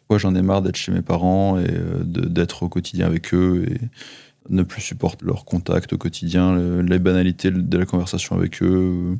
Moi, 0.09 0.17
j'en 0.17 0.33
ai 0.33 0.41
marre 0.41 0.63
d'être 0.63 0.77
chez 0.77 0.91
mes 0.91 1.03
parents 1.03 1.59
et 1.59 1.67
euh, 1.69 2.01
d'être 2.03 2.63
au 2.63 2.69
quotidien 2.69 3.05
avec 3.05 3.33
eux 3.35 3.65
et 3.69 3.77
ne 4.49 4.63
plus 4.63 4.81
supporter 4.81 5.25
leur 5.25 5.45
contact 5.45 5.93
au 5.93 5.97
quotidien, 5.97 6.81
les 6.81 6.99
banalités 6.99 7.51
de 7.51 7.77
la 7.77 7.85
conversation 7.85 8.35
avec 8.35 8.61
eux. 8.61 9.17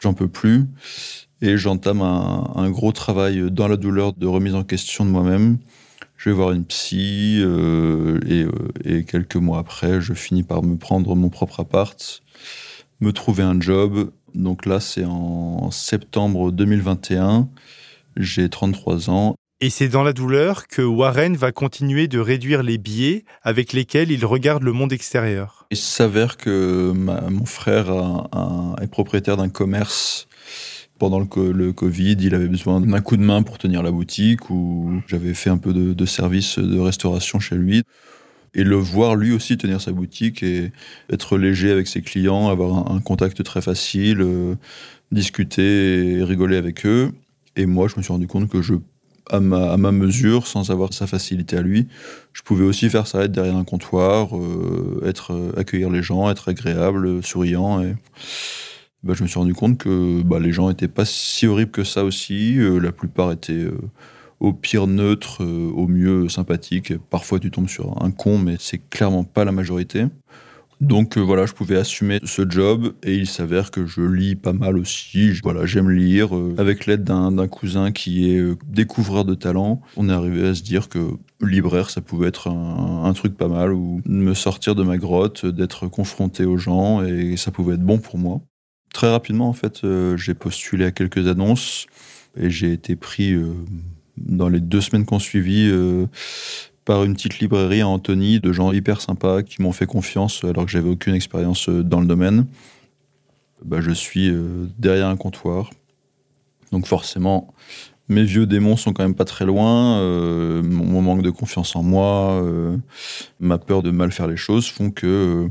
J'en 0.00 0.14
peux 0.14 0.28
plus. 0.28 0.66
Et 1.42 1.56
j'entame 1.56 2.02
un, 2.02 2.70
gros 2.70 2.92
travail 2.92 3.50
dans 3.50 3.68
la 3.68 3.76
douleur 3.76 4.12
de 4.12 4.26
remise 4.26 4.54
en 4.54 4.62
question 4.62 5.04
de 5.04 5.10
moi-même. 5.10 5.58
Je 6.16 6.28
vais 6.28 6.36
voir 6.36 6.52
une 6.52 6.64
psy 6.64 7.42
et, 8.28 8.46
et 8.84 9.04
quelques 9.04 9.36
mois 9.36 9.58
après, 9.58 10.00
je 10.00 10.12
finis 10.12 10.42
par 10.42 10.62
me 10.62 10.76
prendre 10.76 11.16
mon 11.16 11.30
propre 11.30 11.60
appart 11.60 12.22
me 13.00 13.12
trouver 13.12 13.42
un 13.42 13.60
job. 13.60 14.10
Donc 14.34 14.66
là, 14.66 14.80
c'est 14.80 15.04
en 15.04 15.70
septembre 15.70 16.52
2021. 16.52 17.48
J'ai 18.16 18.48
33 18.48 19.10
ans. 19.10 19.34
Et 19.62 19.68
c'est 19.68 19.88
dans 19.88 20.02
la 20.02 20.14
douleur 20.14 20.68
que 20.68 20.80
Warren 20.80 21.36
va 21.36 21.52
continuer 21.52 22.08
de 22.08 22.18
réduire 22.18 22.62
les 22.62 22.78
biais 22.78 23.24
avec 23.42 23.74
lesquels 23.74 24.10
il 24.10 24.24
regarde 24.24 24.62
le 24.62 24.72
monde 24.72 24.92
extérieur. 24.92 25.66
Il 25.70 25.76
s'avère 25.76 26.38
que 26.38 26.92
mon 26.94 27.44
frère 27.44 27.88
est 28.80 28.86
propriétaire 28.86 29.36
d'un 29.36 29.50
commerce. 29.50 30.28
Pendant 30.98 31.18
le, 31.18 31.72
Covid, 31.72 32.16
il 32.20 32.34
avait 32.34 32.48
besoin 32.48 32.80
d'un 32.80 33.00
coup 33.00 33.16
de 33.16 33.22
main 33.22 33.42
pour 33.42 33.58
tenir 33.58 33.82
la 33.82 33.90
boutique 33.90 34.50
ou 34.50 35.02
j'avais 35.06 35.34
fait 35.34 35.50
un 35.50 35.58
peu 35.58 35.72
de, 35.72 35.92
de 35.92 36.06
service 36.06 36.58
de 36.58 36.78
restauration 36.78 37.38
chez 37.38 37.56
lui 37.56 37.82
et 38.54 38.64
le 38.64 38.76
voir 38.76 39.16
lui 39.16 39.32
aussi 39.32 39.56
tenir 39.56 39.80
sa 39.80 39.92
boutique 39.92 40.42
et 40.42 40.72
être 41.10 41.38
léger 41.38 41.70
avec 41.70 41.86
ses 41.86 42.02
clients, 42.02 42.48
avoir 42.48 42.90
un, 42.90 43.00
contact 43.00 43.42
très 43.44 43.62
facile, 43.62 44.20
euh, 44.20 44.54
discuter 45.12 46.16
et 46.16 46.24
rigoler 46.24 46.56
avec 46.56 46.84
eux. 46.86 47.12
Et 47.56 47.66
moi, 47.66 47.88
je 47.88 47.96
me 47.96 48.02
suis 48.02 48.12
rendu 48.12 48.26
compte 48.26 48.48
que 48.48 48.62
je, 48.62 48.74
à 49.30 49.40
ma, 49.40 49.92
mesure, 49.92 50.46
sans 50.46 50.70
avoir 50.70 50.92
sa 50.92 51.06
facilité 51.06 51.56
à 51.56 51.62
lui, 51.62 51.88
je 52.32 52.42
pouvais 52.42 52.64
aussi 52.64 52.90
faire 52.90 53.06
ça, 53.06 53.24
être 53.24 53.32
derrière 53.32 53.56
un 53.56 53.64
comptoir, 53.64 54.36
euh, 54.36 55.02
être 55.06 55.32
euh, 55.32 55.52
accueillir 55.56 55.90
les 55.90 56.02
gens, 56.02 56.30
être 56.30 56.48
agréable, 56.48 57.22
souriant. 57.22 57.80
Et 57.82 57.94
bah, 59.02 59.14
je 59.16 59.22
me 59.22 59.28
suis 59.28 59.38
rendu 59.38 59.54
compte 59.54 59.78
que 59.78 60.22
bah, 60.22 60.38
les 60.38 60.52
gens 60.52 60.68
n'étaient 60.68 60.88
pas 60.88 61.04
si 61.04 61.46
horribles 61.46 61.70
que 61.70 61.84
ça 61.84 62.04
aussi. 62.04 62.56
la 62.56 62.92
plupart 62.92 63.32
étaient 63.32 63.66
au 64.40 64.54
pire 64.54 64.86
neutre, 64.86 65.42
euh, 65.44 65.70
au 65.74 65.86
mieux 65.86 66.28
sympathique. 66.28 66.94
Parfois 67.10 67.38
tu 67.38 67.50
tombes 67.50 67.68
sur 67.68 68.02
un 68.02 68.10
con, 68.10 68.38
mais 68.38 68.56
c'est 68.58 68.78
clairement 68.90 69.24
pas 69.24 69.44
la 69.44 69.52
majorité. 69.52 70.06
Donc 70.80 71.18
euh, 71.18 71.20
voilà, 71.20 71.44
je 71.44 71.52
pouvais 71.52 71.76
assumer 71.76 72.20
ce 72.24 72.48
job 72.48 72.94
et 73.02 73.14
il 73.14 73.26
s'avère 73.26 73.70
que 73.70 73.86
je 73.86 74.00
lis 74.00 74.34
pas 74.34 74.52
mal 74.52 74.78
aussi. 74.78 75.32
Voilà, 75.42 75.66
j'aime 75.66 75.90
lire. 75.90 76.34
Euh, 76.34 76.54
avec 76.58 76.86
l'aide 76.86 77.04
d'un 77.04 77.48
cousin 77.48 77.92
qui 77.92 78.30
est 78.30 78.42
découvreur 78.66 79.24
de 79.24 79.34
talent, 79.34 79.82
on 79.96 80.08
est 80.08 80.12
arrivé 80.12 80.48
à 80.48 80.54
se 80.54 80.62
dire 80.62 80.88
que 80.88 80.98
libraire, 81.42 81.90
ça 81.90 82.00
pouvait 82.00 82.28
être 82.28 82.48
un, 82.48 83.12
truc 83.12 83.36
pas 83.36 83.48
mal 83.48 83.72
ou 83.72 84.00
me 84.06 84.34
sortir 84.34 84.74
de 84.74 84.82
ma 84.82 84.96
grotte, 84.96 85.44
d'être 85.44 85.88
confronté 85.88 86.44
aux 86.44 86.56
gens 86.56 87.02
et 87.02 87.36
ça 87.36 87.50
pouvait 87.50 87.74
être 87.74 87.84
bon 87.84 87.98
pour 87.98 88.18
moi. 88.18 88.40
Très 88.94 89.10
rapidement, 89.10 89.48
en 89.48 89.52
fait, 89.52 89.82
j'ai 90.16 90.34
postulé 90.34 90.84
à 90.86 90.90
quelques 90.90 91.28
annonces 91.28 91.86
et 92.36 92.50
j'ai 92.50 92.72
été 92.72 92.96
pris 92.96 93.36
dans 94.20 94.48
les 94.48 94.60
deux 94.60 94.80
semaines 94.80 95.04
qu'on 95.04 95.18
suivi 95.18 95.68
euh, 95.70 96.06
par 96.90 97.04
une 97.04 97.14
petite 97.14 97.38
librairie 97.38 97.82
à 97.82 97.86
Antony 97.86 98.40
de 98.40 98.52
gens 98.52 98.72
hyper 98.72 99.00
sympas 99.00 99.44
qui 99.44 99.62
m'ont 99.62 99.70
fait 99.70 99.86
confiance 99.86 100.42
alors 100.42 100.64
que 100.64 100.72
j'avais 100.72 100.88
aucune 100.88 101.14
expérience 101.14 101.68
euh, 101.68 101.84
dans 101.84 102.00
le 102.00 102.06
domaine. 102.08 102.46
Bah, 103.64 103.80
je 103.80 103.92
suis 103.92 104.28
euh, 104.28 104.66
derrière 104.76 105.06
un 105.06 105.16
comptoir. 105.16 105.70
Donc 106.72 106.88
forcément, 106.88 107.54
mes 108.08 108.24
vieux 108.24 108.44
démons 108.44 108.76
sont 108.76 108.92
quand 108.92 109.04
même 109.04 109.14
pas 109.14 109.24
très 109.24 109.44
loin. 109.46 110.02
mon, 110.64 111.00
manque 111.00 111.22
de 111.22 111.30
confiance 111.30 111.76
en 111.76 111.84
moi, 111.84 112.44
ma 113.38 113.58
peur 113.58 113.84
de 113.84 113.92
mal 113.92 114.10
faire 114.10 114.26
les 114.26 114.36
choses 114.36 114.68
font 114.68 114.90
que 114.90 115.48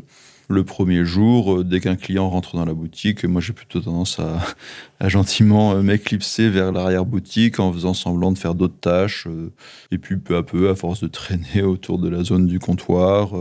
le 0.49 0.63
premier 0.63 1.05
jour, 1.05 1.59
euh, 1.59 1.63
dès 1.63 1.79
qu'un 1.79 1.95
client 1.95 2.27
rentre 2.27 2.55
dans 2.55 2.65
la 2.65 2.73
boutique, 2.73 3.23
moi 3.23 3.39
j'ai 3.39 3.53
plutôt 3.53 3.81
tendance 3.81 4.19
à, 4.19 5.07
gentiment 5.07 5.73
euh, 5.73 5.83
m'éclipser 5.83 6.49
vers 6.49 6.71
l'arrière-boutique 6.71 7.59
en 7.59 7.71
faisant 7.71 7.93
semblant 7.93 8.31
de 8.31 8.37
faire 8.37 8.55
d'autres 8.55 8.79
tâches. 8.79 9.27
Euh, 9.27 9.51
et 9.91 9.99
puis 9.99 10.17
peu 10.17 10.35
à 10.35 10.43
peu, 10.43 10.69
à 10.69 10.75
force 10.75 11.01
de 11.01 11.07
traîner 11.07 11.61
autour 11.63 11.99
de 11.99 12.09
la 12.09 12.23
zone 12.23 12.47
du 12.47 12.57
comptoir, 12.57 13.33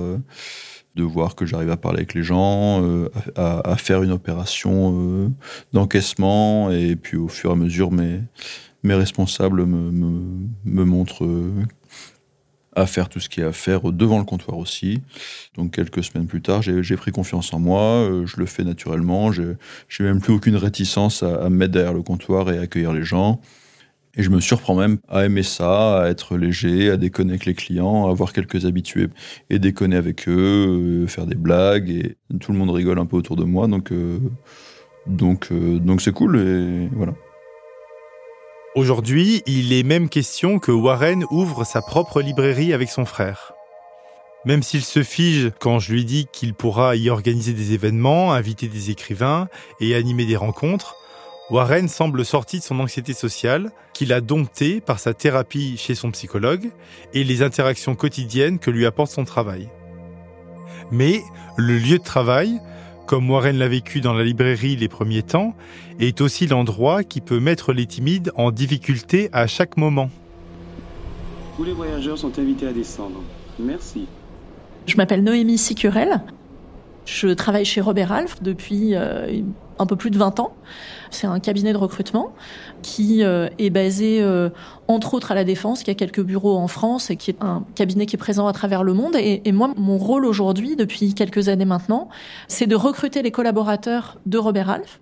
de 0.94 1.02
voir 1.02 1.34
que 1.34 1.46
j'arrive 1.46 1.70
à 1.70 1.76
parler 1.76 1.98
avec 1.98 2.12
les 2.12 2.22
gens, 2.22 2.82
à, 3.36 3.76
faire 3.76 4.02
une 4.02 4.12
opération 4.12 5.32
d'encaissement. 5.72 6.70
Et 6.70 6.96
puis 6.96 7.16
au 7.16 7.28
fur 7.28 7.50
et 7.50 7.52
à 7.52 7.56
mesure, 7.56 7.90
mes, 7.92 8.20
responsables 8.84 9.64
me 9.64 10.84
montrent 10.84 11.26
à 12.78 12.86
faire 12.86 13.08
tout 13.08 13.20
ce 13.20 13.28
qui 13.28 13.40
est 13.40 13.44
à 13.44 13.52
faire 13.52 13.92
devant 13.92 14.18
le 14.18 14.24
comptoir 14.24 14.58
aussi. 14.58 15.00
Donc 15.56 15.72
quelques 15.72 16.04
semaines 16.04 16.26
plus 16.26 16.40
tard, 16.40 16.62
j'ai 16.62 16.96
pris 16.96 17.10
confiance 17.10 17.52
en 17.52 17.58
moi, 17.58 17.82
euh, 17.82 18.26
je 18.26 18.36
le 18.38 18.46
fais 18.46 18.64
naturellement, 18.64 19.32
j'ai 19.32 19.56
même 20.00 20.20
plus 20.20 20.32
aucune 20.32 20.56
réticence 20.56 21.22
à, 21.22 21.48
me 21.50 21.56
mettre 21.56 21.72
derrière 21.72 21.94
le 21.94 22.02
comptoir 22.02 22.50
et 22.50 22.58
à 22.58 22.62
accueillir 22.62 22.92
les 22.92 23.04
gens. 23.04 23.40
Et 24.16 24.22
je 24.22 24.30
me 24.30 24.40
surprends 24.40 24.74
même 24.74 24.98
à 25.08 25.26
aimer 25.26 25.42
ça, 25.44 26.02
à 26.02 26.08
être 26.08 26.36
léger, 26.36 26.90
à 26.90 26.96
déconner 26.96 27.30
avec 27.30 27.46
les 27.46 27.54
clients, 27.54 28.08
à 28.08 28.10
avoir 28.10 28.32
quelques 28.32 28.64
habitués 28.64 29.08
et 29.50 29.58
déconner 29.58 29.96
avec 29.96 30.28
eux, 30.28 31.04
euh, 31.04 31.06
faire 31.06 31.26
des 31.26 31.36
blagues 31.36 31.90
et 31.90 32.16
tout 32.40 32.52
le 32.52 32.58
monde 32.58 32.70
rigole 32.70 32.98
un 32.98 33.06
peu 33.06 33.16
autour 33.16 33.36
de 33.36 33.44
moi. 33.44 33.68
Donc 33.68 33.92
euh, 33.92 34.18
donc 35.06 35.52
donc 35.52 36.00
c'est 36.02 36.12
cool 36.12 36.38
et 36.38 36.88
voilà. 36.92 37.14
Aujourd'hui, 38.74 39.42
il 39.46 39.72
est 39.72 39.82
même 39.82 40.10
question 40.10 40.58
que 40.58 40.70
Warren 40.70 41.24
ouvre 41.30 41.64
sa 41.64 41.80
propre 41.80 42.20
librairie 42.20 42.74
avec 42.74 42.90
son 42.90 43.06
frère. 43.06 43.54
Même 44.44 44.62
s'il 44.62 44.84
se 44.84 45.02
fige 45.02 45.50
quand 45.58 45.78
je 45.78 45.92
lui 45.92 46.04
dis 46.04 46.26
qu'il 46.32 46.52
pourra 46.54 46.94
y 46.94 47.08
organiser 47.08 47.54
des 47.54 47.72
événements, 47.72 48.32
inviter 48.32 48.68
des 48.68 48.90
écrivains 48.90 49.48
et 49.80 49.94
animer 49.94 50.26
des 50.26 50.36
rencontres, 50.36 50.96
Warren 51.50 51.88
semble 51.88 52.26
sorti 52.26 52.58
de 52.58 52.62
son 52.62 52.78
anxiété 52.78 53.14
sociale, 53.14 53.72
qu'il 53.94 54.12
a 54.12 54.20
dompté 54.20 54.82
par 54.82 55.00
sa 55.00 55.14
thérapie 55.14 55.78
chez 55.78 55.94
son 55.94 56.10
psychologue 56.10 56.70
et 57.14 57.24
les 57.24 57.42
interactions 57.42 57.94
quotidiennes 57.94 58.58
que 58.58 58.70
lui 58.70 58.84
apporte 58.84 59.10
son 59.10 59.24
travail. 59.24 59.70
Mais 60.90 61.22
le 61.56 61.78
lieu 61.78 61.98
de 61.98 62.04
travail, 62.04 62.60
comme 63.08 63.30
Warren 63.30 63.56
l'a 63.56 63.68
vécu 63.68 64.02
dans 64.02 64.12
la 64.12 64.22
librairie 64.22 64.76
les 64.76 64.86
premiers 64.86 65.22
temps, 65.22 65.54
est 65.98 66.20
aussi 66.20 66.46
l'endroit 66.46 67.02
qui 67.02 67.22
peut 67.22 67.40
mettre 67.40 67.72
les 67.72 67.86
timides 67.86 68.30
en 68.36 68.50
difficulté 68.50 69.30
à 69.32 69.46
chaque 69.46 69.78
moment. 69.78 70.10
Tous 71.56 71.64
les 71.64 71.72
voyageurs 71.72 72.18
sont 72.18 72.38
invités 72.38 72.66
à 72.66 72.72
descendre. 72.72 73.22
Merci. 73.58 74.06
Je 74.86 74.96
m'appelle 74.96 75.24
Noémie 75.24 75.56
Sicurel. 75.56 76.20
Je 77.06 77.28
travaille 77.28 77.64
chez 77.64 77.80
Robert 77.80 78.12
Alf 78.12 78.42
depuis 78.42 78.94
euh, 78.94 79.40
un 79.78 79.86
peu 79.86 79.96
plus 79.96 80.10
de 80.10 80.18
20 80.18 80.40
ans. 80.40 80.52
C'est 81.10 81.26
un 81.26 81.40
cabinet 81.40 81.72
de 81.72 81.78
recrutement 81.78 82.32
qui 82.82 83.22
euh, 83.22 83.48
est 83.58 83.70
basé 83.70 84.20
euh, 84.20 84.50
entre 84.86 85.14
autres 85.14 85.32
à 85.32 85.34
la 85.34 85.44
Défense, 85.44 85.82
qui 85.82 85.90
a 85.90 85.94
quelques 85.94 86.22
bureaux 86.22 86.56
en 86.56 86.68
France 86.68 87.10
et 87.10 87.16
qui 87.16 87.30
est 87.30 87.42
un 87.42 87.64
cabinet 87.74 88.06
qui 88.06 88.16
est 88.16 88.18
présent 88.18 88.46
à 88.46 88.52
travers 88.52 88.82
le 88.82 88.92
monde. 88.92 89.16
Et, 89.16 89.52
moi, 89.52 89.72
mon 89.76 89.98
rôle 89.98 90.24
aujourd'hui, 90.24 90.76
depuis 90.76 91.14
quelques 91.14 91.48
années 91.48 91.64
maintenant, 91.64 92.08
c'est 92.46 92.66
de 92.66 92.76
recruter 92.76 93.22
les 93.22 93.30
collaborateurs 93.30 94.18
de 94.26 94.38
Robert 94.38 94.70
Alf. 94.70 95.00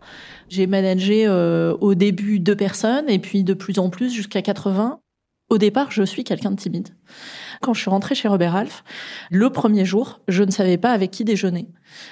J'ai 0.48 0.66
managé 0.66 1.26
euh, 1.26 1.76
au 1.80 1.94
début 1.94 2.38
deux 2.38 2.56
personnes 2.56 3.08
et 3.08 3.18
puis 3.18 3.42
de 3.42 3.54
plus 3.54 3.78
en 3.78 3.90
plus 3.90 4.10
jusqu'à 4.12 4.42
80. 4.42 5.00
Au 5.48 5.58
départ, 5.58 5.90
je 5.90 6.02
suis 6.02 6.24
quelqu'un 6.24 6.50
de 6.50 6.56
timide. 6.56 6.88
Quand 7.60 7.74
je 7.74 7.80
suis 7.80 7.90
rentrée 7.90 8.14
chez 8.14 8.28
Robert 8.28 8.56
Alf, 8.56 8.84
le 9.30 9.50
premier 9.50 9.84
jour, 9.84 10.20
je 10.28 10.42
ne 10.42 10.50
savais 10.50 10.78
pas 10.78 10.90
avec 10.90 11.10
qui 11.10 11.24
déjeuner. 11.24 11.68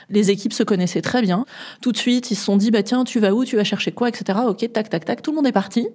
Les 0.09 0.31
équipes 0.31 0.53
se 0.53 0.63
connaissaient 0.63 1.03
très 1.03 1.23
bien. 1.23 1.45
Tout 1.81 1.93
de 1.93 1.97
suite, 1.97 2.31
ils 2.31 2.37
se 2.37 2.45
sont 2.45 2.57
dit, 2.57 2.71
bah 2.71 2.83
tiens, 2.83 3.05
tu 3.05 3.21
vas 3.21 3.35
où, 3.35 3.45
tu 3.45 3.57
vas 3.57 3.65
chercher 3.65 3.93
quoi, 3.93 4.09
etc. 4.09 4.39
Ok, 4.47 4.71
tac, 4.73 4.89
tac, 4.89 5.05
tac. 5.05 5.23
Tout 5.23 5.33
le 5.33 5.37
monde 5.37 5.47
est 5.47 5.53
parti. 5.53 5.89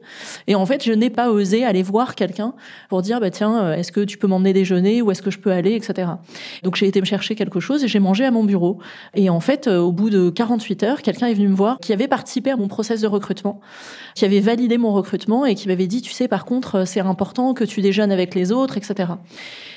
Et 0.48 0.56
en 0.56 0.66
fait, 0.66 0.84
je 0.84 0.92
n'ai 0.92 1.10
pas 1.10 1.32
osé 1.32 1.64
aller 1.64 1.84
voir 1.84 2.16
quelqu'un 2.16 2.54
pour 2.90 3.02
dire, 3.02 3.20
bah 3.20 3.30
tiens, 3.30 3.64
euh, 3.64 3.74
est-ce 3.74 3.92
que 3.92 4.02
tu 4.02 4.18
peux 4.18 4.28
m'emmener 4.28 4.54
déjeuner 4.54 5.02
ou 5.02 5.12
est-ce 5.12 5.22
que 5.22 5.32
je 5.32 5.40
peux 5.40 5.52
aller, 5.52 5.76
etc. 5.76 6.10
Donc 6.64 6.76
j'ai 6.76 6.88
été 6.88 7.00
me 7.00 7.06
chercher 7.06 7.36
quelque 7.36 7.60
chose 7.60 7.84
et 7.84 7.88
j'ai 7.88 8.00
mangé 8.00 8.26
à 8.26 8.32
mon 8.32 8.44
bureau. 8.44 8.80
Et 9.16 9.30
en 9.30 9.40
fait, 9.40 9.68
euh, 9.68 9.80
au 9.80 9.92
bout 9.92 10.10
de 10.10 10.30
48 10.30 10.84
heures, 10.84 11.02
quelqu'un 11.02 11.28
est 11.28 11.34
venu 11.34 11.48
me 11.48 11.56
voir 11.56 11.78
qui 11.80 11.94
avait 11.94 12.08
participé 12.08 12.52
à 12.52 12.58
mon 12.58 12.68
process 12.68 13.02
de 13.02 13.08
recrutement, 13.08 13.62
qui 14.16 14.26
avait 14.26 14.40
validé 14.40 14.78
mon 14.78 14.94
recrutement 14.94 15.46
et 15.46 15.56
qui 15.56 15.68
m'avait 15.68 15.88
dit, 15.88 16.02
tu 16.02 16.12
sais, 16.12 16.28
par 16.28 16.46
contre, 16.46 16.76
euh, 16.76 16.86
c'est 16.86 17.00
important 17.00 17.54
que 17.54 17.64
tu 17.64 17.82
déjeunes 17.82 18.12
avec 18.12 18.36
les 18.36 18.52
autres, 18.52 18.78
etc. 18.78 19.14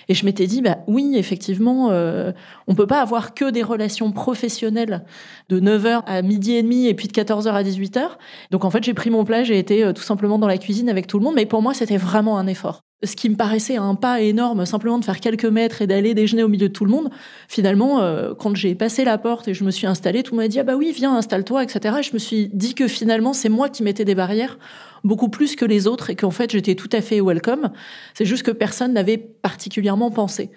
Et 0.09 0.14
je 0.14 0.25
m'étais 0.25 0.47
dit, 0.47 0.62
bah 0.62 0.78
oui, 0.87 1.14
effectivement, 1.16 1.90
euh, 1.90 2.33
on 2.66 2.75
peut 2.75 2.87
pas 2.87 3.00
avoir 3.00 3.35
que 3.35 3.50
des 3.50 3.62
relations 3.62 4.12
professionnelles 4.12 5.04
de 5.49 5.61
9h 5.61 6.02
à 6.07 6.23
midi 6.23 6.54
et 6.54 6.62
demi 6.62 6.87
et 6.87 6.95
puis 6.95 7.09
de 7.09 7.12
14h 7.12 7.50
à 7.50 7.62
18h. 7.62 8.02
Donc 8.50 8.64
en 8.64 8.71
fait, 8.71 8.83
j'ai 8.83 8.95
pris 8.95 9.11
mon 9.11 9.25
plat, 9.25 9.45
j'ai 9.45 9.59
été 9.59 9.85
euh, 9.85 9.92
tout 9.92 10.02
simplement 10.02 10.38
dans 10.38 10.49
la 10.49 10.59
cuisine 10.59 10.88
avec 10.88 11.07
tout 11.07 11.19
le 11.19 11.25
monde, 11.25 11.35
mais 11.35 11.47
pour 11.47 11.62
moi, 11.62 11.75
c'était 11.75 11.97
vraiment 11.97 12.38
un 12.38 12.47
effort. 12.47 12.81
Ce 13.04 13.16
qui 13.16 13.28
me 13.28 13.37
paraissait 13.37 13.76
un 13.76 13.94
pas 13.97 14.21
énorme, 14.21 14.64
simplement 14.64 14.99
de 14.99 15.04
faire 15.04 15.18
quelques 15.18 15.44
mètres 15.44 15.82
et 15.82 15.87
d'aller 15.87 16.14
déjeuner 16.14 16.44
au 16.44 16.49
milieu 16.49 16.68
de 16.68 16.73
tout 16.73 16.85
le 16.85 16.90
monde, 16.90 17.11
finalement, 17.49 18.00
euh, 18.00 18.32
quand 18.35 18.54
j'ai 18.54 18.75
passé 18.75 19.04
la 19.04 19.18
porte 19.18 19.49
et 19.49 19.54
je 19.54 19.64
me 19.64 19.71
suis 19.71 19.87
installée, 19.87 20.23
tout 20.23 20.37
m'a 20.37 20.47
dit, 20.47 20.61
ah 20.61 20.62
bah 20.62 20.76
oui, 20.76 20.92
viens, 20.94 21.16
installe-toi, 21.16 21.64
etc. 21.64 21.97
Et 21.99 22.02
je 22.02 22.12
me 22.12 22.18
suis 22.18 22.49
dit 22.52 22.75
que 22.75 22.87
finalement, 22.87 23.32
c'est 23.32 23.49
moi 23.49 23.68
qui 23.68 23.82
mettais 23.82 24.04
des 24.04 24.14
barrières 24.14 24.59
beaucoup 25.04 25.28
plus 25.28 25.56
que 25.56 25.64
les 25.64 25.87
autres 25.87 26.11
et 26.11 26.16
qu'en 26.16 26.30
fait 26.30 26.50
j'étais 26.52 26.75
tout 26.75 26.90
à 26.92 27.00
fait 27.00 27.21
welcome. 27.21 27.73
C'est 28.14 28.25
juste 28.25 28.44
que 28.44 28.50
personne 28.50 28.92
n'avait 28.92 29.18
particulièrement 29.18 30.11
pensé. 30.11 30.50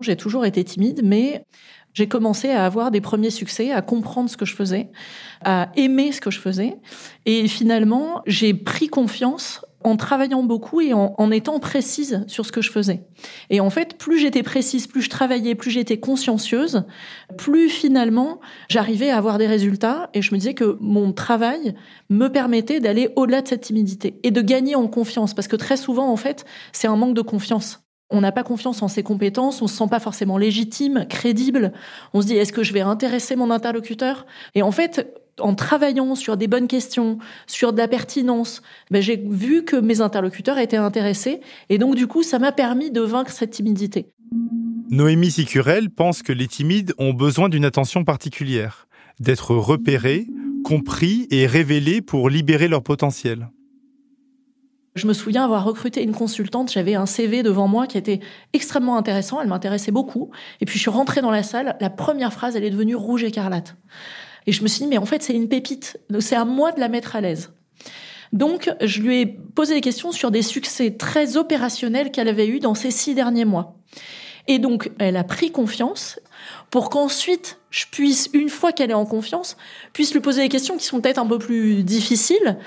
J'ai 0.00 0.16
toujours 0.16 0.44
été 0.44 0.64
timide, 0.64 1.00
mais 1.04 1.44
j'ai 1.94 2.08
commencé 2.08 2.50
à 2.50 2.64
avoir 2.64 2.90
des 2.90 3.00
premiers 3.00 3.30
succès, 3.30 3.70
à 3.70 3.82
comprendre 3.82 4.28
ce 4.28 4.36
que 4.36 4.44
je 4.44 4.54
faisais, 4.54 4.90
à 5.44 5.70
aimer 5.76 6.10
ce 6.10 6.20
que 6.20 6.30
je 6.30 6.40
faisais. 6.40 6.76
Et 7.26 7.46
finalement, 7.46 8.22
j'ai 8.26 8.54
pris 8.54 8.88
confiance 8.88 9.64
en 9.84 9.96
travaillant 9.96 10.42
beaucoup 10.42 10.80
et 10.80 10.92
en, 10.92 11.30
étant 11.30 11.58
précise 11.58 12.24
sur 12.26 12.46
ce 12.46 12.52
que 12.52 12.60
je 12.60 12.70
faisais. 12.70 13.02
Et 13.50 13.60
en 13.60 13.70
fait, 13.70 13.96
plus 13.96 14.18
j'étais 14.18 14.42
précise, 14.42 14.86
plus 14.86 15.02
je 15.02 15.10
travaillais, 15.10 15.54
plus 15.54 15.70
j'étais 15.70 15.98
consciencieuse, 15.98 16.84
plus 17.36 17.68
finalement 17.68 18.40
j'arrivais 18.68 19.10
à 19.10 19.16
avoir 19.16 19.38
des 19.38 19.46
résultats 19.46 20.10
et 20.14 20.22
je 20.22 20.32
me 20.32 20.38
disais 20.38 20.54
que 20.54 20.76
mon 20.80 21.12
travail 21.12 21.74
me 22.10 22.28
permettait 22.28 22.80
d'aller 22.80 23.10
au-delà 23.16 23.42
de 23.42 23.48
cette 23.48 23.62
timidité 23.62 24.18
et 24.22 24.30
de 24.30 24.40
gagner 24.40 24.74
en 24.74 24.88
confiance 24.88 25.34
parce 25.34 25.48
que 25.48 25.56
très 25.56 25.76
souvent 25.76 26.10
en 26.10 26.16
fait, 26.16 26.44
c'est 26.72 26.88
un 26.88 26.96
manque 26.96 27.14
de 27.14 27.22
confiance. 27.22 27.80
On 28.10 28.20
n'a 28.20 28.32
pas 28.32 28.42
confiance 28.42 28.82
en 28.82 28.88
ses 28.88 29.02
compétences, 29.02 29.62
on 29.62 29.66
se 29.66 29.76
sent 29.76 29.88
pas 29.90 29.98
forcément 29.98 30.36
légitime, 30.36 31.06
crédible. 31.08 31.72
On 32.12 32.20
se 32.20 32.26
dit 32.26 32.36
est-ce 32.36 32.52
que 32.52 32.62
je 32.62 32.74
vais 32.74 32.82
intéresser 32.82 33.36
mon 33.36 33.50
interlocuteur? 33.50 34.26
Et 34.54 34.62
en 34.62 34.70
fait, 34.70 35.21
en 35.40 35.54
travaillant 35.54 36.14
sur 36.14 36.36
des 36.36 36.46
bonnes 36.46 36.68
questions, 36.68 37.18
sur 37.46 37.72
de 37.72 37.78
la 37.78 37.88
pertinence, 37.88 38.62
ben, 38.90 39.02
j'ai 39.02 39.16
vu 39.16 39.64
que 39.64 39.76
mes 39.76 40.00
interlocuteurs 40.00 40.58
étaient 40.58 40.76
intéressés. 40.76 41.40
Et 41.68 41.78
donc, 41.78 41.94
du 41.94 42.06
coup, 42.06 42.22
ça 42.22 42.38
m'a 42.38 42.52
permis 42.52 42.90
de 42.90 43.00
vaincre 43.00 43.30
cette 43.30 43.50
timidité. 43.50 44.12
Noémie 44.90 45.30
Sicurel 45.30 45.90
pense 45.90 46.22
que 46.22 46.32
les 46.32 46.48
timides 46.48 46.92
ont 46.98 47.14
besoin 47.14 47.48
d'une 47.48 47.64
attention 47.64 48.04
particulière, 48.04 48.86
d'être 49.20 49.54
repérés, 49.54 50.26
compris 50.64 51.26
et 51.30 51.46
révélés 51.46 52.02
pour 52.02 52.28
libérer 52.28 52.68
leur 52.68 52.82
potentiel. 52.82 53.48
Je 54.94 55.06
me 55.06 55.14
souviens 55.14 55.44
avoir 55.44 55.64
recruté 55.64 56.02
une 56.02 56.12
consultante, 56.12 56.70
j'avais 56.70 56.94
un 56.94 57.06
CV 57.06 57.42
devant 57.42 57.66
moi 57.66 57.86
qui 57.86 57.96
était 57.96 58.20
extrêmement 58.52 58.98
intéressant, 58.98 59.40
elle 59.40 59.48
m'intéressait 59.48 59.90
beaucoup. 59.90 60.30
Et 60.60 60.66
puis 60.66 60.76
je 60.76 60.82
suis 60.82 60.90
rentrée 60.90 61.22
dans 61.22 61.30
la 61.30 61.42
salle, 61.42 61.76
la 61.80 61.88
première 61.88 62.32
phrase, 62.32 62.56
elle 62.56 62.64
est 62.64 62.70
devenue 62.70 62.94
rouge 62.94 63.24
écarlate. 63.24 63.74
Et 64.46 64.52
je 64.52 64.62
me 64.62 64.68
suis 64.68 64.82
dit, 64.82 64.88
mais 64.88 64.98
en 64.98 65.06
fait, 65.06 65.22
c'est 65.22 65.34
une 65.34 65.48
pépite. 65.48 65.98
C'est 66.20 66.36
à 66.36 66.44
moi 66.44 66.72
de 66.72 66.80
la 66.80 66.88
mettre 66.88 67.16
à 67.16 67.20
l'aise. 67.20 67.52
Donc, 68.32 68.70
je 68.80 69.00
lui 69.02 69.20
ai 69.20 69.26
posé 69.26 69.74
des 69.74 69.80
questions 69.80 70.10
sur 70.10 70.30
des 70.30 70.42
succès 70.42 70.92
très 70.92 71.36
opérationnels 71.36 72.10
qu'elle 72.10 72.28
avait 72.28 72.46
eus 72.46 72.60
dans 72.60 72.74
ces 72.74 72.90
six 72.90 73.14
derniers 73.14 73.44
mois. 73.44 73.76
Et 74.48 74.58
donc, 74.58 74.90
elle 74.98 75.16
a 75.16 75.24
pris 75.24 75.52
confiance 75.52 76.18
pour 76.70 76.90
qu'ensuite, 76.90 77.60
je 77.70 77.84
puisse, 77.90 78.28
une 78.32 78.48
fois 78.48 78.72
qu'elle 78.72 78.90
est 78.90 78.94
en 78.94 79.06
confiance, 79.06 79.56
puisse 79.92 80.12
lui 80.12 80.20
poser 80.20 80.42
des 80.42 80.48
questions 80.48 80.76
qui 80.76 80.84
sont 80.84 81.00
peut-être 81.00 81.18
un 81.18 81.26
peu 81.26 81.38
plus 81.38 81.84
difficiles. 81.84 82.58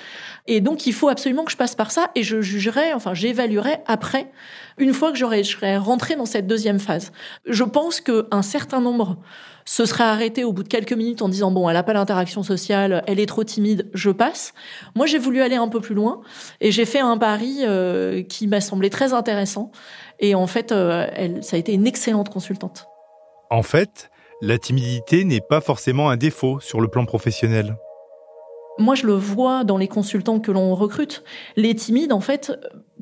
Et 0.47 0.61
donc, 0.61 0.85
il 0.85 0.93
faut 0.93 1.09
absolument 1.09 1.43
que 1.43 1.51
je 1.51 1.57
passe 1.57 1.75
par 1.75 1.91
ça 1.91 2.11
et 2.15 2.23
je 2.23 2.39
jugerai, 2.41 2.93
enfin, 2.93 3.13
j'évaluerai 3.13 3.77
après, 3.87 4.31
une 4.77 4.93
fois 4.93 5.11
que 5.11 5.17
j'aurai, 5.17 5.43
je 5.43 5.57
serai 5.57 5.77
rentrée 5.77 6.15
dans 6.15 6.25
cette 6.25 6.47
deuxième 6.47 6.79
phase. 6.79 7.11
Je 7.45 7.63
pense 7.63 7.99
qu'un 7.99 8.41
certain 8.41 8.79
nombre 8.79 9.17
se 9.65 9.85
serait 9.85 10.03
arrêté 10.03 10.43
au 10.43 10.53
bout 10.53 10.63
de 10.63 10.67
quelques 10.67 10.93
minutes 10.93 11.21
en 11.21 11.29
disant 11.29 11.51
bon, 11.51 11.67
elle 11.67 11.73
n'a 11.75 11.83
pas 11.83 11.93
l'interaction 11.93 12.43
sociale, 12.43 13.03
elle 13.07 13.19
est 13.19 13.25
trop 13.25 13.43
timide, 13.43 13.89
je 13.93 14.11
passe. 14.11 14.53
Moi, 14.95 15.07
j'ai 15.07 15.17
voulu 15.17 15.41
aller 15.41 15.55
un 15.55 15.67
peu 15.67 15.81
plus 15.81 15.95
loin 15.95 16.21
et 16.61 16.71
j'ai 16.71 16.85
fait 16.85 16.99
un 16.99 17.17
pari 17.17 17.59
euh, 17.61 18.21
qui 18.21 18.47
m'a 18.47 18.61
semblé 18.61 18.89
très 18.89 19.13
intéressant. 19.13 19.71
Et 20.19 20.35
en 20.35 20.47
fait, 20.47 20.71
euh, 20.71 21.07
elle, 21.13 21.43
ça 21.43 21.55
a 21.55 21.59
été 21.59 21.73
une 21.73 21.87
excellente 21.87 22.29
consultante. 22.29 22.87
En 23.49 23.63
fait, 23.63 24.11
la 24.41 24.57
timidité 24.57 25.23
n'est 25.23 25.41
pas 25.41 25.61
forcément 25.61 26.09
un 26.09 26.17
défaut 26.17 26.59
sur 26.59 26.79
le 26.79 26.87
plan 26.87 27.05
professionnel. 27.05 27.75
Moi, 28.77 28.95
je 28.95 29.07
le 29.07 29.13
vois 29.13 29.63
dans 29.63 29.77
les 29.77 29.87
consultants 29.87 30.39
que 30.39 30.51
l'on 30.51 30.75
recrute. 30.75 31.23
Les 31.55 31.73
timides, 31.75 32.11
en 32.11 32.19
fait, 32.19 32.51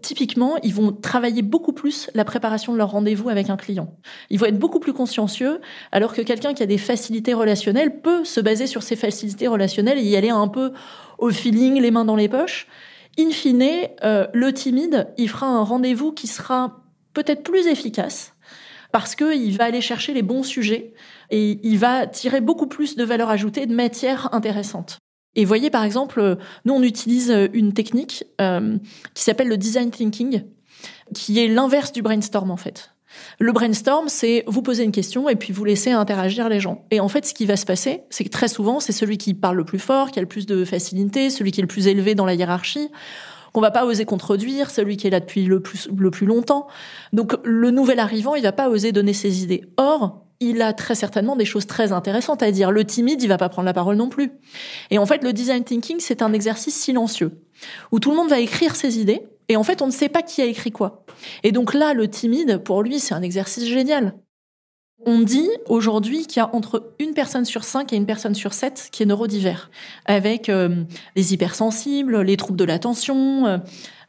typiquement, 0.04 0.58
ils 0.62 0.74
vont 0.74 0.92
travailler 0.92 1.42
beaucoup 1.42 1.74
plus 1.74 2.12
la 2.14 2.26
préparation 2.26 2.74
de 2.74 2.78
leur 2.78 2.92
rendez-vous 2.92 3.30
avec 3.30 3.50
un 3.50 3.58
client. 3.58 3.96
Ils 4.30 4.40
vont 4.40 4.46
être 4.46 4.60
beaucoup 4.60 4.80
plus 4.80 4.94
consciencieux, 4.94 5.60
alors 5.92 6.14
que 6.14 6.22
quelqu'un 6.22 6.54
qui 6.54 6.62
a 6.62 6.68
des 6.68 6.78
facilités 6.78 7.34
relationnelles 7.34 8.02
peut 8.02 8.24
se 8.24 8.40
baser 8.40 8.68
sur 8.68 8.84
ses 8.84 8.96
facilités 8.96 9.48
relationnelles 9.48 9.98
et 9.98 10.04
y 10.04 10.16
aller 10.16 10.30
un 10.30 10.48
peu 10.48 10.74
au 11.18 11.32
feeling, 11.32 11.82
les 11.82 11.90
mains 11.90 12.06
dans 12.06 12.16
les 12.16 12.30
poches. 12.30 12.68
In 13.18 13.32
fine, 13.32 13.64
euh, 14.04 14.28
le 14.34 14.54
timide, 14.54 15.08
il 15.18 15.30
fera 15.30 15.48
un 15.48 15.64
rendez-vous 15.64 16.12
qui 16.12 16.28
sera 16.28 16.84
peut-être 17.14 17.44
plus 17.44 17.68
efficace 17.68 18.34
parce 18.92 19.16
qu'il 19.16 19.58
va 19.58 19.66
aller 19.66 19.82
chercher 19.82 20.14
les 20.14 20.22
bons 20.22 20.44
sujets 20.44 20.94
et 21.32 21.60
il 21.64 21.80
va 21.80 22.06
tirer 22.06 22.42
beaucoup 22.42 22.68
plus 22.68 22.96
de 22.96 23.04
valeur 23.04 23.30
ajoutée, 23.30 23.66
de 23.66 23.74
matière 23.74 24.30
intéressante. 24.34 25.00
Et 25.36 25.46
voyez, 25.46 25.70
par 25.70 25.84
exemple, 25.84 26.20
euh, 26.20 26.36
nous, 26.66 26.74
on 26.74 26.84
utilise 26.84 27.32
euh, 27.32 27.48
une 27.54 27.74
technique 27.74 28.24
euh, 28.40 28.78
qui 29.14 29.24
s'appelle 29.24 29.48
le 29.48 29.58
design 29.58 29.90
thinking, 29.90 30.44
qui 31.14 31.40
est 31.40 31.48
l'inverse 31.48 31.92
du 31.92 32.02
brainstorm, 32.02 32.52
en 32.52 32.58
fait. 32.58 32.92
Le 33.40 33.52
brainstorm, 33.52 34.10
c'est 34.10 34.44
vous 34.48 34.62
poser 34.62 34.84
une 34.84 34.92
question 34.92 35.30
et 35.30 35.36
puis 35.36 35.54
vous 35.54 35.66
laissez 35.66 35.92
interagir 35.92 36.50
les 36.50 36.60
gens. 36.60 36.86
Et 36.92 37.00
en 37.00 37.08
fait, 37.08 37.26
ce 37.26 37.34
qui 37.34 37.46
va 37.46 37.58
se 37.58 37.66
passer, 37.66 38.02
c'est 38.10 38.24
que 38.24 38.30
très 38.30 38.48
souvent, 38.48 38.80
c'est 38.80 38.92
celui 38.92 39.18
qui 39.18 39.34
parle 39.34 39.58
le 39.58 39.66
plus 39.66 39.80
fort, 39.80 40.12
qui 40.12 40.20
a 40.20 40.22
le 40.22 40.28
plus 40.28 40.46
de 40.46 40.66
facilité, 40.66 41.30
celui 41.30 41.52
qui 41.52 41.60
est 41.60 41.64
le 41.64 41.68
plus 41.68 41.88
élevé 41.88 42.16
dans 42.16 42.26
la 42.26 42.34
hiérarchie, 42.34 42.90
qu'on 43.54 43.62
va 43.62 43.70
pas 43.70 43.86
oser 43.86 44.06
contredire, 44.06 44.72
celui 44.72 44.98
qui 44.98 45.06
est 45.06 45.12
là 45.12 45.20
depuis 45.20 45.46
le 45.46 45.62
plus, 45.62 45.88
le 45.96 46.10
plus 46.10 46.26
longtemps. 46.26 46.68
Donc, 47.12 47.36
le 47.44 47.70
nouvel 47.70 48.00
arrivant, 48.00 48.34
il 48.34 48.42
va 48.42 48.52
pas 48.52 48.70
oser 48.70 48.92
donner 48.92 49.14
ses 49.14 49.44
idées. 49.44 49.64
Or, 49.78 50.23
il 50.50 50.62
a 50.62 50.74
très 50.74 50.96
certainement 50.96 51.36
des 51.36 51.46
choses 51.46 51.68
très 51.68 51.92
intéressantes 51.92 52.44
à 52.44 52.52
dire. 52.52 52.72
Le 52.72 52.86
timide, 52.86 53.22
il 53.22 53.28
va 53.28 53.38
pas 53.38 53.50
prendre 53.50 53.66
la 53.66 53.74
parole 53.74 53.96
non 53.96 54.10
plus. 54.10 54.32
Et 54.92 54.98
en 54.98 55.06
fait, 55.06 55.24
le 55.24 55.34
design 55.34 55.64
thinking, 55.64 56.00
c'est 56.00 56.22
un 56.22 56.34
exercice 56.34 56.76
silencieux 56.76 57.42
où 57.92 58.00
tout 58.00 58.12
le 58.12 58.18
monde 58.18 58.30
va 58.30 58.40
écrire 58.40 58.76
ses 58.76 59.00
idées 59.00 59.22
et 59.50 59.58
en 59.58 59.64
fait, 59.64 59.82
on 59.82 59.88
ne 59.88 59.92
sait 59.92 60.10
pas 60.10 60.22
qui 60.22 60.42
a 60.42 60.46
écrit 60.46 60.72
quoi. 60.72 61.06
Et 61.44 61.52
donc 61.52 61.74
là, 61.74 61.94
le 61.94 62.10
timide, 62.10 62.60
pour 62.60 62.82
lui, 62.82 63.00
c'est 63.00 63.14
un 63.14 63.22
exercice 63.22 63.66
génial. 63.66 64.16
On 65.06 65.20
dit 65.20 65.50
aujourd'hui 65.68 66.26
qu'il 66.28 66.38
y 66.38 66.40
a 66.40 66.56
entre 66.56 66.94
une 66.98 67.14
personne 67.14 67.44
sur 67.44 67.66
cinq 67.66 67.92
et 67.92 67.98
une 67.98 68.06
personne 68.06 68.36
sur 68.36 68.54
sept 68.54 68.88
qui 68.92 69.04
est 69.04 69.06
neurodivers, 69.06 69.70
avec 70.06 70.48
euh, 70.48 70.84
les 71.18 71.34
hypersensibles, 71.34 72.22
les 72.22 72.38
troubles 72.38 72.58
de 72.58 72.64
l'attention, 72.64 73.46
euh, 73.46 73.58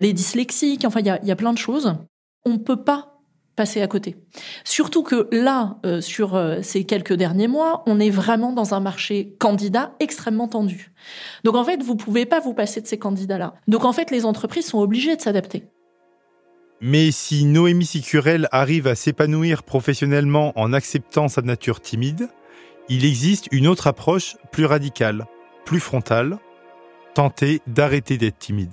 les 0.01 0.13
dyslexiques, 0.13 0.85
enfin, 0.85 1.01
il 1.01 1.07
y 1.07 1.27
y 1.27 1.33
a 1.33 1.37
plein 1.37 1.53
de 1.53 1.59
choses. 1.59 1.97
On 2.45 2.51
ne 2.51 2.59
peut 2.59 2.85
pas 2.85 3.14
passer 3.57 3.83
à 3.83 3.87
côté. 3.87 4.17
Surtout 4.65 5.03
que 5.03 5.29
là, 5.33 5.79
euh, 5.87 6.01
sur 6.01 6.35
euh, 6.35 6.61
ces 6.63 6.85
quelques 6.85 7.13
derniers 7.13 7.49
mois, 7.49 7.83
on 7.87 8.01
est 8.01 8.11
vraiment 8.11 8.53
dans 8.53 8.75
un 8.75 8.81
marché 8.81 9.35
candidat 9.39 9.95
extrêmement 10.01 10.49
tendu. 10.49 10.93
Donc 11.45 11.55
en 11.55 11.65
fait, 11.65 11.83
vous 11.83 11.97
pouvez 11.97 12.27
pas 12.27 12.41
vous 12.41 12.55
passer 12.55 12.81
de 12.81 12.87
ces 12.87 12.99
candidats-là. 12.99 13.55
Donc 13.69 13.85
en 13.85 13.93
fait, 13.93 14.11
les 14.11 14.25
entreprises 14.25 14.67
sont 14.67 14.79
obligées 14.79 15.17
de 15.17 15.21
s'adapter. 15.21 15.65
Mais 16.81 17.13
si 17.13 17.45
Noémie 17.45 17.87
Sicurel 17.87 18.49
arrive 18.53 18.87
à 18.87 18.95
s'épanouir 18.95 19.63
professionnellement 19.63 20.53
en 20.57 20.73
acceptant 20.73 21.29
sa 21.29 21.41
nature 21.41 21.81
timide, 21.81 22.29
il 22.89 23.05
existe 23.05 23.49
une 23.53 23.67
autre 23.67 23.87
approche 23.87 24.37
plus 24.53 24.67
radicale, 24.67 25.27
plus 25.65 25.81
frontale, 25.81 26.39
tenter 27.15 27.63
d'arrêter 27.67 28.19
d'être 28.19 28.39
timide. 28.39 28.73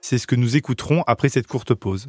C'est 0.00 0.18
ce 0.18 0.26
que 0.26 0.34
nous 0.34 0.56
écouterons 0.56 1.04
après 1.06 1.28
cette 1.28 1.46
courte 1.46 1.74
pause. 1.74 2.08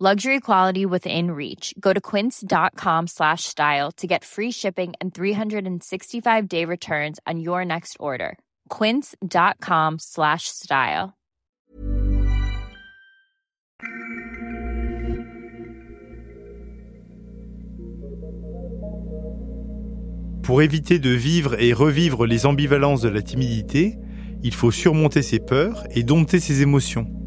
Luxury 0.00 0.38
quality 0.38 0.86
within 0.86 1.32
reach. 1.32 1.74
Go 1.80 1.92
to 1.92 2.00
quince.com 2.00 3.08
slash 3.08 3.42
style 3.42 3.90
to 3.96 4.06
get 4.06 4.24
free 4.24 4.52
shipping 4.52 4.92
and 5.00 5.12
365 5.12 6.48
day 6.48 6.64
returns 6.64 7.18
on 7.26 7.40
your 7.40 7.64
next 7.64 7.96
order. 7.98 8.38
quince.com 8.68 9.96
slash 9.98 10.46
style. 10.46 11.14
Pour 20.44 20.62
éviter 20.62 21.00
de 21.00 21.10
vivre 21.10 21.60
et 21.60 21.72
revivre 21.72 22.24
les 22.24 22.46
ambivalences 22.46 23.02
de 23.02 23.08
la 23.08 23.20
timidité, 23.20 23.98
il 24.44 24.54
faut 24.54 24.70
surmonter 24.70 25.22
ses 25.22 25.40
peurs 25.40 25.82
et 25.90 26.04
dompter 26.04 26.38
ses 26.38 26.62
émotions. 26.62 27.17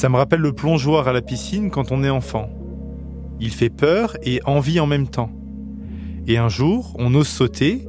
Ça 0.00 0.08
me 0.08 0.16
rappelle 0.16 0.40
le 0.40 0.54
plongeoir 0.54 1.08
à 1.08 1.12
la 1.12 1.20
piscine 1.20 1.70
quand 1.70 1.92
on 1.92 2.02
est 2.02 2.08
enfant. 2.08 2.48
Il 3.38 3.50
fait 3.50 3.68
peur 3.68 4.16
et 4.22 4.40
envie 4.46 4.80
en 4.80 4.86
même 4.86 5.08
temps. 5.08 5.30
Et 6.26 6.38
un 6.38 6.48
jour, 6.48 6.96
on 6.98 7.14
ose 7.14 7.28
sauter 7.28 7.86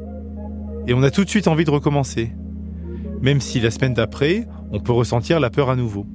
et 0.87 0.93
on 0.93 1.03
a 1.03 1.09
tout 1.09 1.23
de 1.23 1.29
suite 1.29 1.47
envie 1.47 1.63
de 1.63 1.71
recommencer. 1.71 2.33
Même 3.21 3.39
si 3.39 3.61
la 3.61 3.71
semaine 3.71 3.93
d'après, 3.93 4.45
on 4.73 4.81
peut 4.81 4.91
ressentir 4.91 5.39
la 5.39 5.49
peur 5.49 5.69
à 5.69 5.77
nouveau. 5.77 6.05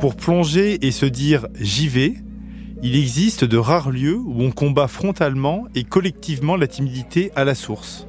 Pour 0.00 0.16
plonger 0.16 0.84
et 0.84 0.90
se 0.90 1.06
dire 1.06 1.46
j'y 1.60 1.86
vais, 1.86 2.14
il 2.82 2.96
existe 2.96 3.44
de 3.44 3.58
rares 3.58 3.92
lieux 3.92 4.18
où 4.18 4.42
on 4.42 4.50
combat 4.50 4.88
frontalement 4.88 5.68
et 5.76 5.84
collectivement 5.84 6.56
la 6.56 6.66
timidité 6.66 7.30
à 7.36 7.44
la 7.44 7.54
source. 7.54 8.08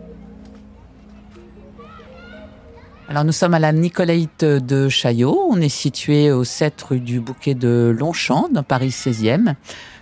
Alors 3.11 3.25
nous 3.25 3.33
sommes 3.33 3.53
à 3.53 3.59
la 3.59 3.73
Nicolaïte 3.73 4.45
de 4.45 4.87
Chaillot, 4.87 5.37
on 5.49 5.59
est 5.59 5.67
situé 5.67 6.31
au 6.31 6.45
7 6.45 6.81
rue 6.81 7.01
du 7.01 7.19
Bouquet 7.19 7.55
de 7.55 7.93
Longchamp, 7.99 8.47
dans 8.49 8.63
Paris 8.63 8.87
16e. 8.87 9.55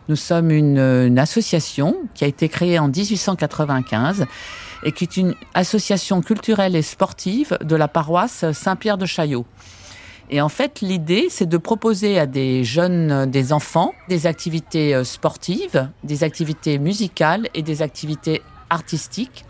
Nous 0.09 0.15
sommes 0.15 0.51
une, 0.51 0.77
une, 0.77 1.17
association 1.17 1.95
qui 2.13 2.23
a 2.23 2.27
été 2.27 2.49
créée 2.49 2.77
en 2.77 2.87
1895 2.87 4.27
et 4.83 4.91
qui 4.91 5.05
est 5.05 5.17
une 5.17 5.33
association 5.55 6.21
culturelle 6.21 6.75
et 6.75 6.83
sportive 6.83 7.57
de 7.63 7.75
la 7.75 7.87
paroisse 7.87 8.45
Saint-Pierre 8.51 8.99
de 8.99 9.07
Chaillot. 9.07 9.47
Et 10.29 10.39
en 10.39 10.49
fait, 10.49 10.81
l'idée, 10.81 11.29
c'est 11.31 11.49
de 11.49 11.57
proposer 11.57 12.19
à 12.19 12.27
des 12.27 12.63
jeunes, 12.63 13.25
des 13.25 13.53
enfants, 13.53 13.95
des 14.07 14.27
activités 14.27 15.03
sportives, 15.03 15.89
des 16.03 16.23
activités 16.23 16.77
musicales 16.77 17.47
et 17.55 17.63
des 17.63 17.81
activités 17.81 18.43
artistiques 18.69 19.45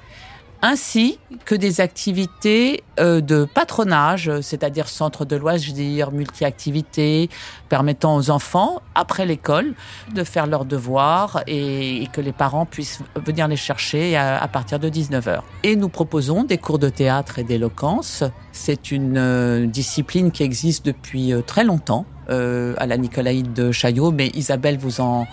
ainsi 0.62 1.20
que 1.46 1.56
des 1.56 1.82
activités 1.82 2.84
euh, 3.00 3.22
de 3.22 3.46
patronage, 3.46 4.32
c'est-à-dire 4.42 4.90
centre 4.90 5.26
de 5.26 5.36
loisirs, 5.36 6.12
multi-activités, 6.12 7.30
permettant 7.70 8.16
aux 8.16 8.30
enfants, 8.30 8.82
après 8.96 9.26
l'école, 9.26 9.74
de 10.14 10.24
faire 10.24 10.48
leurs 10.48 10.66
devoirs 10.66 11.44
et, 11.48 12.08
que 12.12 12.22
les 12.22 12.34
parents 12.34 12.66
puissent 12.66 13.00
venir 13.16 13.48
les 13.48 13.56
chercher 13.56 14.18
à, 14.18 14.48
partir 14.48 14.80
de 14.80 14.90
19h. 14.90 15.42
Et 15.64 15.76
nous 15.76 15.90
proposons 15.90 16.44
des 16.44 16.58
cours 16.58 16.80
de 16.80 16.90
théâtre 16.90 17.40
et 17.40 17.44
d'éloquence. 17.44 18.24
C'est 18.52 18.92
une 18.92 19.18
euh, 19.18 19.66
discipline 19.66 20.32
qui 20.32 20.44
existe 20.44 20.86
depuis 20.86 21.34
euh, 21.34 21.42
très 21.42 21.64
longtemps 21.64 22.06
à 22.32 22.86
la 22.86 22.96
Nicolaïde 22.98 23.54
de 23.54 23.72
Chaillot, 23.72 24.12
mais 24.12 24.28
Isabelle 24.36 24.78
vous 24.78 25.02
en 25.02 25.26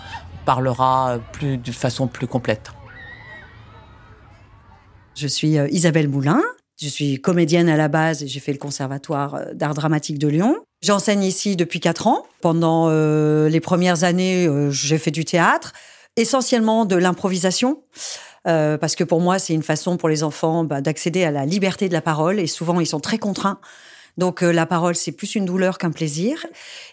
parlera 0.45 1.19
plus, 1.31 1.57
de 1.57 1.71
façon 1.71 2.07
plus 2.07 2.25
complète. 2.25 2.71
Je 5.17 5.27
suis 5.27 5.57
euh, 5.57 5.67
Isabelle 5.71 6.07
Moulin. 6.07 6.43
Je 6.79 6.87
suis 6.87 7.19
comédienne 7.19 7.69
à 7.69 7.75
la 7.75 7.87
base 7.87 8.21
et 8.21 8.27
j'ai 8.27 8.39
fait 8.39 8.51
le 8.51 8.59
conservatoire 8.59 9.33
euh, 9.33 9.53
d'art 9.53 9.73
dramatique 9.73 10.19
de 10.19 10.27
Lyon. 10.27 10.57
J'enseigne 10.83 11.23
ici 11.23 11.55
depuis 11.55 11.79
quatre 11.79 12.05
ans. 12.05 12.27
Pendant 12.41 12.89
euh, 12.89 13.49
les 13.49 13.59
premières 13.59 14.03
années, 14.03 14.47
j'ai 14.69 14.99
fait 14.99 15.09
du 15.09 15.25
théâtre, 15.25 15.73
essentiellement 16.17 16.85
de 16.85 16.95
l'improvisation. 16.95 17.81
parce 18.43 18.95
que 18.95 19.03
pour 19.03 19.19
moi, 19.19 19.39
c'est 19.39 19.55
une 19.55 19.63
façon 19.63 19.97
pour 19.97 20.07
les 20.07 20.23
enfants 20.23 20.63
bah, 20.63 20.81
d'accéder 20.81 21.23
à 21.23 21.31
la 21.31 21.47
liberté 21.47 21.89
de 21.89 21.93
la 21.93 22.01
parole 22.01 22.39
et 22.39 22.47
souvent 22.47 22.79
ils 22.79 22.85
sont 22.85 22.99
très 22.99 23.17
contraints 23.17 23.59
donc 24.17 24.43
euh, 24.43 24.51
la 24.51 24.65
parole, 24.65 24.95
c'est 24.95 25.11
plus 25.11 25.35
une 25.35 25.45
douleur 25.45 25.77
qu'un 25.77 25.91
plaisir. 25.91 26.45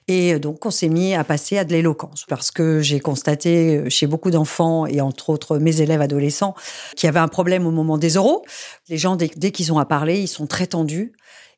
Et 0.08 0.34
euh, 0.34 0.38
donc 0.38 0.64
on 0.66 0.70
s'est 0.70 0.88
mis 0.88 1.14
à 1.14 1.24
passer 1.24 1.58
à 1.58 1.64
de 1.64 1.72
l'éloquence 1.72 2.24
parce 2.28 2.50
que 2.50 2.80
j'ai 2.80 3.00
constaté 3.00 3.78
euh, 3.78 3.88
chez 3.88 4.06
beaucoup 4.06 4.30
d'enfants 4.30 4.86
et 4.86 5.00
entre 5.00 5.30
autres 5.30 5.58
mes 5.58 5.80
élèves 5.80 6.02
adolescents 6.02 6.54
qu'il 6.96 7.06
y 7.06 7.08
avait 7.08 7.20
un 7.20 7.28
problème 7.28 7.66
au 7.66 7.70
moment 7.70 7.96
des 7.96 8.16
oraux. 8.16 8.44
Les 8.88 8.98
gens, 8.98 9.16
dès, 9.16 9.28
qu'ils 9.28 9.72
ont 9.72 9.78
à 9.78 9.86
parler, 9.86 10.20
ils 10.20 10.28
sont 10.28 10.46
très 10.46 10.66
tendus 10.66 11.12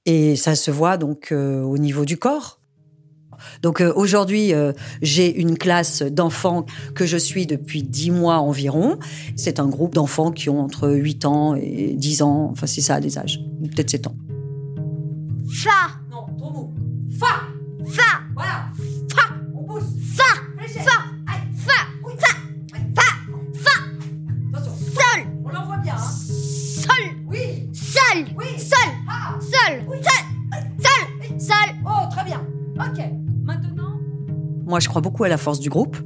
et 0.04 0.36
ça 0.36 0.54
se 0.54 0.70
voit 0.70 0.96
donc 0.96 1.32
au 1.32 1.78
niveau 1.78 2.04
du 2.04 2.16
corps. 2.16 2.60
Donc 3.62 3.80
aujourd'hui, 3.80 4.52
j'ai 5.02 5.34
une 5.34 5.58
classe 5.58 6.02
d'enfants 6.02 6.64
que 6.94 7.06
je 7.06 7.16
suis 7.16 7.46
depuis 7.46 7.82
dix 7.82 8.10
mois 8.10 8.36
environ. 8.36 8.98
C'est 9.34 9.58
un 9.58 9.66
groupe 9.66 9.94
d'enfants 9.94 10.30
qui 10.30 10.48
ont 10.48 10.60
entre 10.60 10.90
8 10.90 11.24
ans 11.24 11.54
et 11.54 11.94
10 11.94 12.22
ans, 12.22 12.48
enfin 12.52 12.66
c'est 12.66 12.80
ça 12.80 13.00
les 13.00 13.18
âges, 13.18 13.40
peut-être 13.74 13.90
7 13.90 14.06
ans. 14.06 14.16
Fa. 15.48 16.00
Non, 16.10 16.26
trop 16.36 16.50
mot. 16.50 16.74
Fa. 17.18 17.26
Fa. 17.86 18.20
Voilà. 18.34 18.70
Fa. 19.10 19.34
On 19.54 19.64
pousse. 19.64 19.84
Fa. 20.14 20.22
Fa. 20.66 20.80
Fa. 20.82 21.78
Fa. 22.18 22.32
Fa. 22.94 23.02
Fa. 23.54 24.58
Attention. 24.58 24.86
Sol. 24.94 25.26
On 25.44 25.48
l'envoie 25.50 25.76
bien. 25.78 25.94
Hein. 25.94 25.98
Sol. 25.98 27.14
Oui. 27.28 27.68
Sol. 27.72 28.24
Oui. 28.36 28.58
Sol. 28.58 28.92
Ah. 29.08 29.38
Sol. 29.40 29.84
Oui. 29.88 29.96
Sol. 30.02 30.60
Sol. 30.78 31.40
Sol. 31.40 31.74
Oh, 31.86 32.08
très 32.10 32.24
bien. 32.24 32.42
Ok. 32.78 33.04
Maintenant. 33.44 34.00
Moi, 34.66 34.80
je 34.80 34.88
crois 34.88 35.00
beaucoup 35.00 35.24
à 35.24 35.28
la 35.28 35.38
force 35.38 35.60
du 35.60 35.68
groupe. 35.68 35.96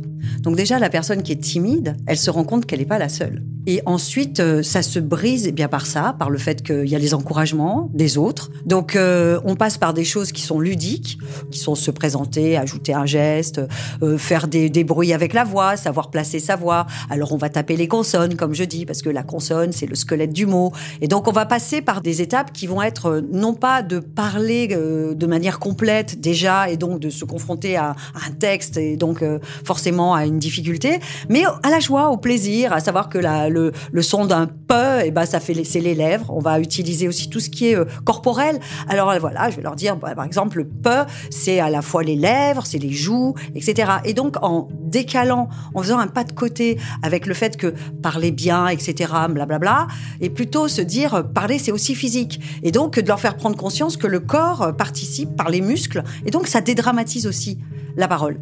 Donc 0.40 0.56
déjà, 0.56 0.78
la 0.78 0.90
personne 0.90 1.22
qui 1.22 1.32
est 1.32 1.40
timide, 1.40 1.96
elle 2.06 2.18
se 2.18 2.30
rend 2.30 2.44
compte 2.44 2.66
qu'elle 2.66 2.80
n'est 2.80 2.86
pas 2.86 2.98
la 2.98 3.08
seule. 3.08 3.42
Et 3.66 3.82
ensuite, 3.84 4.40
euh, 4.40 4.62
ça 4.62 4.82
se 4.82 4.98
brise 4.98 5.46
eh 5.46 5.52
bien 5.52 5.68
par 5.68 5.86
ça, 5.86 6.14
par 6.18 6.30
le 6.30 6.38
fait 6.38 6.62
qu'il 6.62 6.86
y 6.86 6.94
a 6.94 6.98
les 6.98 7.14
encouragements 7.14 7.90
des 7.92 8.16
autres. 8.16 8.50
Donc, 8.64 8.96
euh, 8.96 9.38
on 9.44 9.54
passe 9.54 9.76
par 9.76 9.92
des 9.92 10.04
choses 10.04 10.32
qui 10.32 10.42
sont 10.42 10.60
ludiques, 10.60 11.18
qui 11.50 11.58
sont 11.58 11.74
se 11.74 11.90
présenter, 11.90 12.56
ajouter 12.56 12.94
un 12.94 13.06
geste, 13.06 13.60
euh, 14.02 14.16
faire 14.16 14.48
des, 14.48 14.70
des, 14.70 14.84
bruits 14.84 15.12
avec 15.12 15.34
la 15.34 15.44
voix, 15.44 15.76
savoir 15.76 16.10
placer 16.10 16.38
sa 16.38 16.56
voix. 16.56 16.86
Alors, 17.10 17.32
on 17.32 17.36
va 17.36 17.50
taper 17.50 17.76
les 17.76 17.86
consonnes, 17.86 18.34
comme 18.36 18.54
je 18.54 18.64
dis, 18.64 18.86
parce 18.86 19.02
que 19.02 19.10
la 19.10 19.22
consonne, 19.22 19.72
c'est 19.72 19.86
le 19.86 19.94
squelette 19.94 20.32
du 20.32 20.46
mot. 20.46 20.72
Et 21.02 21.08
donc, 21.08 21.28
on 21.28 21.32
va 21.32 21.44
passer 21.44 21.82
par 21.82 22.00
des 22.00 22.22
étapes 22.22 22.52
qui 22.52 22.66
vont 22.66 22.82
être 22.82 23.22
non 23.30 23.54
pas 23.54 23.82
de 23.82 23.98
parler 23.98 24.68
de 24.68 25.26
manière 25.26 25.58
complète 25.58 26.20
déjà, 26.20 26.70
et 26.70 26.76
donc 26.76 27.00
de 27.00 27.10
se 27.10 27.24
confronter 27.24 27.76
à, 27.76 27.90
à 27.90 28.28
un 28.28 28.32
texte, 28.32 28.76
et 28.78 28.96
donc 28.96 29.22
forcément 29.64 30.14
à 30.14 30.24
une 30.24 30.38
difficulté, 30.38 31.00
mais 31.28 31.44
à 31.62 31.70
la 31.70 31.80
joie, 31.80 32.10
au 32.10 32.16
plaisir, 32.16 32.72
à 32.72 32.80
savoir 32.80 33.08
que 33.08 33.18
la, 33.18 33.49
le, 33.50 34.02
son 34.02 34.24
d'un 34.24 34.46
peu, 34.46 35.00
et 35.00 35.06
eh 35.06 35.10
ben 35.10 35.26
ça 35.26 35.40
fait 35.40 35.64
c'est 35.64 35.80
les 35.80 35.94
lèvres. 35.94 36.26
On 36.30 36.40
va 36.40 36.60
utiliser 36.60 37.08
aussi 37.08 37.28
tout 37.28 37.40
ce 37.40 37.50
qui 37.50 37.70
est 37.70 37.76
euh, 37.76 37.84
corporel. 38.04 38.58
Alors 38.88 39.12
voilà, 39.20 39.50
je 39.50 39.56
vais 39.56 39.62
leur 39.62 39.76
dire, 39.76 39.96
bah, 39.96 40.14
par 40.14 40.24
exemple, 40.24 40.58
le 40.58 40.64
peu, 40.64 41.04
c'est 41.30 41.60
à 41.60 41.70
la 41.70 41.82
fois 41.82 42.02
les 42.02 42.16
lèvres, 42.16 42.64
c'est 42.66 42.78
les 42.78 42.92
joues, 42.92 43.34
etc. 43.54 43.92
Et 44.04 44.14
donc 44.14 44.36
en 44.42 44.68
décalant, 44.82 45.48
en 45.74 45.82
faisant 45.82 45.98
un 45.98 46.06
pas 46.06 46.24
de 46.24 46.32
côté 46.32 46.78
avec 47.02 47.26
le 47.26 47.34
fait 47.34 47.56
que 47.56 47.74
parler 48.02 48.30
bien, 48.30 48.68
etc., 48.68 49.12
blablabla, 49.28 49.86
et 50.20 50.30
plutôt 50.30 50.68
se 50.68 50.80
dire 50.80 51.14
euh, 51.14 51.22
parler 51.22 51.58
c'est 51.58 51.72
aussi 51.72 51.94
physique. 51.94 52.40
Et 52.62 52.72
donc 52.72 52.98
de 52.98 53.06
leur 53.06 53.20
faire 53.20 53.36
prendre 53.36 53.56
conscience 53.56 53.96
que 53.96 54.06
le 54.06 54.20
corps 54.20 54.62
euh, 54.62 54.72
participe 54.72 55.36
par 55.36 55.50
les 55.50 55.60
muscles, 55.60 56.02
et 56.26 56.30
donc 56.30 56.46
ça 56.46 56.60
dédramatise 56.60 57.26
aussi 57.26 57.58
la 57.96 58.08
parole. 58.08 58.38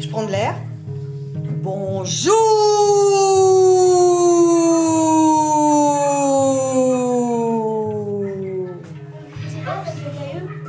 Je 0.00 0.08
prends 0.08 0.24
de 0.24 0.30
l'air. 0.30 0.54
Bonjour 1.64 2.34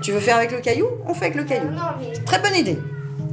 Tu 0.02 0.14
veux 0.14 0.22
faire 0.22 0.38
avec 0.38 0.54
le 0.54 0.62
caillou? 0.62 0.86
On 1.06 1.14
fait 1.14 1.26
avec 1.26 1.36
le 1.36 1.44
caillou. 1.44 1.68
Très 2.26 2.40
bonne 2.40 2.56
idée. 2.56 2.80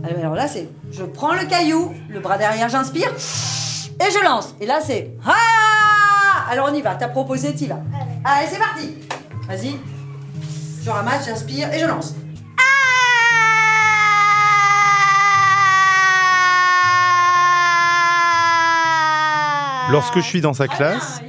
Alors 0.02 0.34
là, 0.34 0.48
c'est 0.48 0.66
je 0.90 1.04
prends 1.04 1.34
le 1.34 1.46
caillou, 1.46 1.94
le 2.08 2.18
bras 2.18 2.36
derrière, 2.36 2.68
j'inspire 2.68 3.12
et 3.12 4.10
je 4.10 4.24
lance. 4.24 4.56
Et 4.60 4.66
là, 4.66 4.80
c'est 4.84 5.12
ah 5.24 6.50
Alors 6.50 6.68
on 6.68 6.74
y 6.74 6.82
va. 6.82 6.96
T'as 6.96 7.06
proposé, 7.06 7.54
t'y 7.54 7.68
vas. 7.68 7.78
Allez, 8.24 8.48
c'est 8.50 8.58
parti. 8.58 8.98
Vas-y. 9.46 9.76
Je 10.82 10.90
ramasse, 10.90 11.26
j'inspire 11.26 11.72
et 11.72 11.78
je 11.78 11.86
lance. 11.86 12.16
Lorsque 19.92 20.20
je 20.20 20.26
suis 20.26 20.40
dans 20.40 20.54
sa 20.54 20.68
classe, 20.68 21.20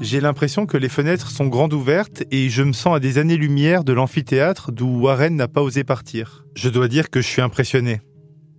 j'ai 0.00 0.20
l'impression 0.20 0.66
que 0.66 0.76
les 0.76 0.88
fenêtres 0.88 1.30
sont 1.30 1.46
grandes 1.46 1.72
ouvertes 1.72 2.24
et 2.32 2.48
je 2.48 2.64
me 2.64 2.72
sens 2.72 2.96
à 2.96 2.98
des 2.98 3.16
années-lumière 3.16 3.84
de 3.84 3.92
l'amphithéâtre 3.92 4.72
d'où 4.72 5.02
Warren 5.02 5.36
n'a 5.36 5.46
pas 5.46 5.62
osé 5.62 5.84
partir. 5.84 6.44
Je 6.56 6.68
dois 6.68 6.88
dire 6.88 7.10
que 7.10 7.20
je 7.20 7.28
suis 7.28 7.42
impressionné. 7.42 8.00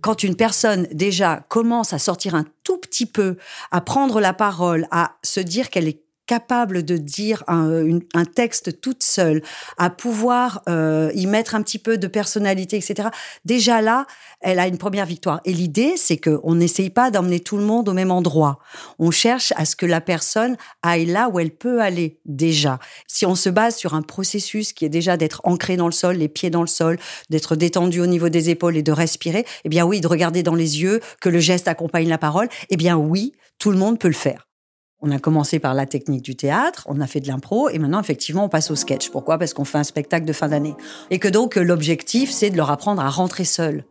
Quand 0.00 0.22
une 0.22 0.34
personne 0.34 0.88
déjà 0.92 1.44
commence 1.50 1.92
à 1.92 1.98
sortir 1.98 2.34
un 2.34 2.46
tout 2.64 2.78
petit 2.78 3.04
peu, 3.04 3.36
à 3.70 3.82
prendre 3.82 4.18
la 4.18 4.32
parole, 4.32 4.88
à 4.90 5.16
se 5.22 5.40
dire 5.40 5.68
qu'elle 5.68 5.88
est 5.88 6.00
capable 6.30 6.84
de 6.84 6.96
dire 6.96 7.42
un, 7.48 7.98
un, 8.14 8.24
texte 8.24 8.80
toute 8.80 9.02
seule, 9.02 9.42
à 9.78 9.90
pouvoir 9.90 10.62
euh, 10.68 11.10
y 11.16 11.26
mettre 11.26 11.56
un 11.56 11.62
petit 11.62 11.80
peu 11.80 11.98
de 11.98 12.06
personnalité, 12.06 12.76
etc. 12.76 13.08
Déjà 13.44 13.82
là, 13.82 14.06
elle 14.40 14.60
a 14.60 14.68
une 14.68 14.78
première 14.78 15.06
victoire. 15.06 15.40
Et 15.44 15.52
l'idée, 15.52 15.94
c'est 15.96 16.18
que 16.18 16.38
on 16.44 16.54
n'essaye 16.54 16.88
pas 16.88 17.10
d'emmener 17.10 17.40
tout 17.40 17.56
le 17.56 17.64
monde 17.64 17.88
au 17.88 17.94
même 17.94 18.12
endroit. 18.12 18.60
On 19.00 19.10
cherche 19.10 19.52
à 19.56 19.64
ce 19.64 19.74
que 19.74 19.86
la 19.86 20.00
personne 20.00 20.56
aille 20.82 21.06
là 21.06 21.28
où 21.28 21.40
elle 21.40 21.50
peut 21.50 21.80
aller 21.80 22.20
déjà. 22.26 22.78
Si 23.08 23.26
on 23.26 23.34
se 23.34 23.50
base 23.50 23.74
sur 23.74 23.94
un 23.94 24.02
processus 24.02 24.72
qui 24.72 24.84
est 24.84 24.88
déjà 24.88 25.16
d'être 25.16 25.40
ancré 25.42 25.76
dans 25.76 25.86
le 25.86 25.92
sol, 25.92 26.14
les 26.14 26.28
pieds 26.28 26.50
dans 26.50 26.62
le 26.62 26.68
sol, 26.68 26.96
d'être 27.28 27.56
détendu 27.56 28.00
au 28.00 28.06
niveau 28.06 28.28
des 28.28 28.50
épaules 28.50 28.76
et 28.76 28.84
de 28.84 28.92
respirer, 28.92 29.44
eh 29.64 29.68
bien 29.68 29.84
oui, 29.84 30.00
de 30.00 30.06
regarder 30.06 30.44
dans 30.44 30.54
les 30.54 30.80
yeux, 30.80 31.00
que 31.20 31.28
le 31.28 31.40
geste 31.40 31.66
accompagne 31.66 32.08
la 32.08 32.18
parole, 32.18 32.48
eh 32.68 32.76
bien 32.76 32.96
oui, 32.96 33.32
tout 33.58 33.72
le 33.72 33.78
monde 33.78 33.98
peut 33.98 34.06
le 34.06 34.14
faire. 34.14 34.46
On 35.02 35.10
a 35.10 35.18
commencé 35.18 35.58
par 35.58 35.72
la 35.74 35.86
technique 35.86 36.22
du 36.22 36.36
théâtre, 36.36 36.84
on 36.86 37.00
a 37.00 37.06
fait 37.06 37.20
de 37.20 37.28
l'impro 37.28 37.70
et 37.70 37.78
maintenant 37.78 38.00
effectivement 38.00 38.44
on 38.44 38.48
passe 38.48 38.70
au 38.70 38.76
sketch. 38.76 39.10
Pourquoi? 39.10 39.38
Parce 39.38 39.54
qu'on 39.54 39.64
fait 39.64 39.78
un 39.78 39.84
spectacle 39.84 40.26
de 40.26 40.32
fin 40.32 40.48
d'année. 40.48 40.74
Et 41.10 41.18
que 41.18 41.28
donc 41.28 41.56
l'objectif 41.56 42.30
c'est 42.30 42.50
de 42.50 42.56
leur 42.56 42.70
apprendre 42.70 43.00
à 43.02 43.08
rentrer 43.08 43.44
seuls 43.44 43.84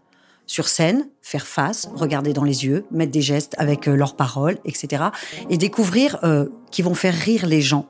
sur 0.50 0.68
scène, 0.68 1.08
faire 1.22 1.46
face, 1.46 1.88
regarder 1.94 2.34
dans 2.34 2.44
les 2.44 2.66
yeux, 2.66 2.86
mettre 2.90 3.12
des 3.12 3.22
gestes 3.22 3.54
avec 3.60 3.88
euh, 3.88 3.96
leurs 3.96 4.16
paroles, 4.16 4.58
etc. 4.66 5.04
Et 5.52 5.58
découvrir 5.58 6.18
euh, 6.24 6.50
qu'ils 6.72 6.86
vont 6.86 6.96
faire 6.96 7.14
rire 7.14 7.46
les 7.46 7.62
gens. 7.62 7.88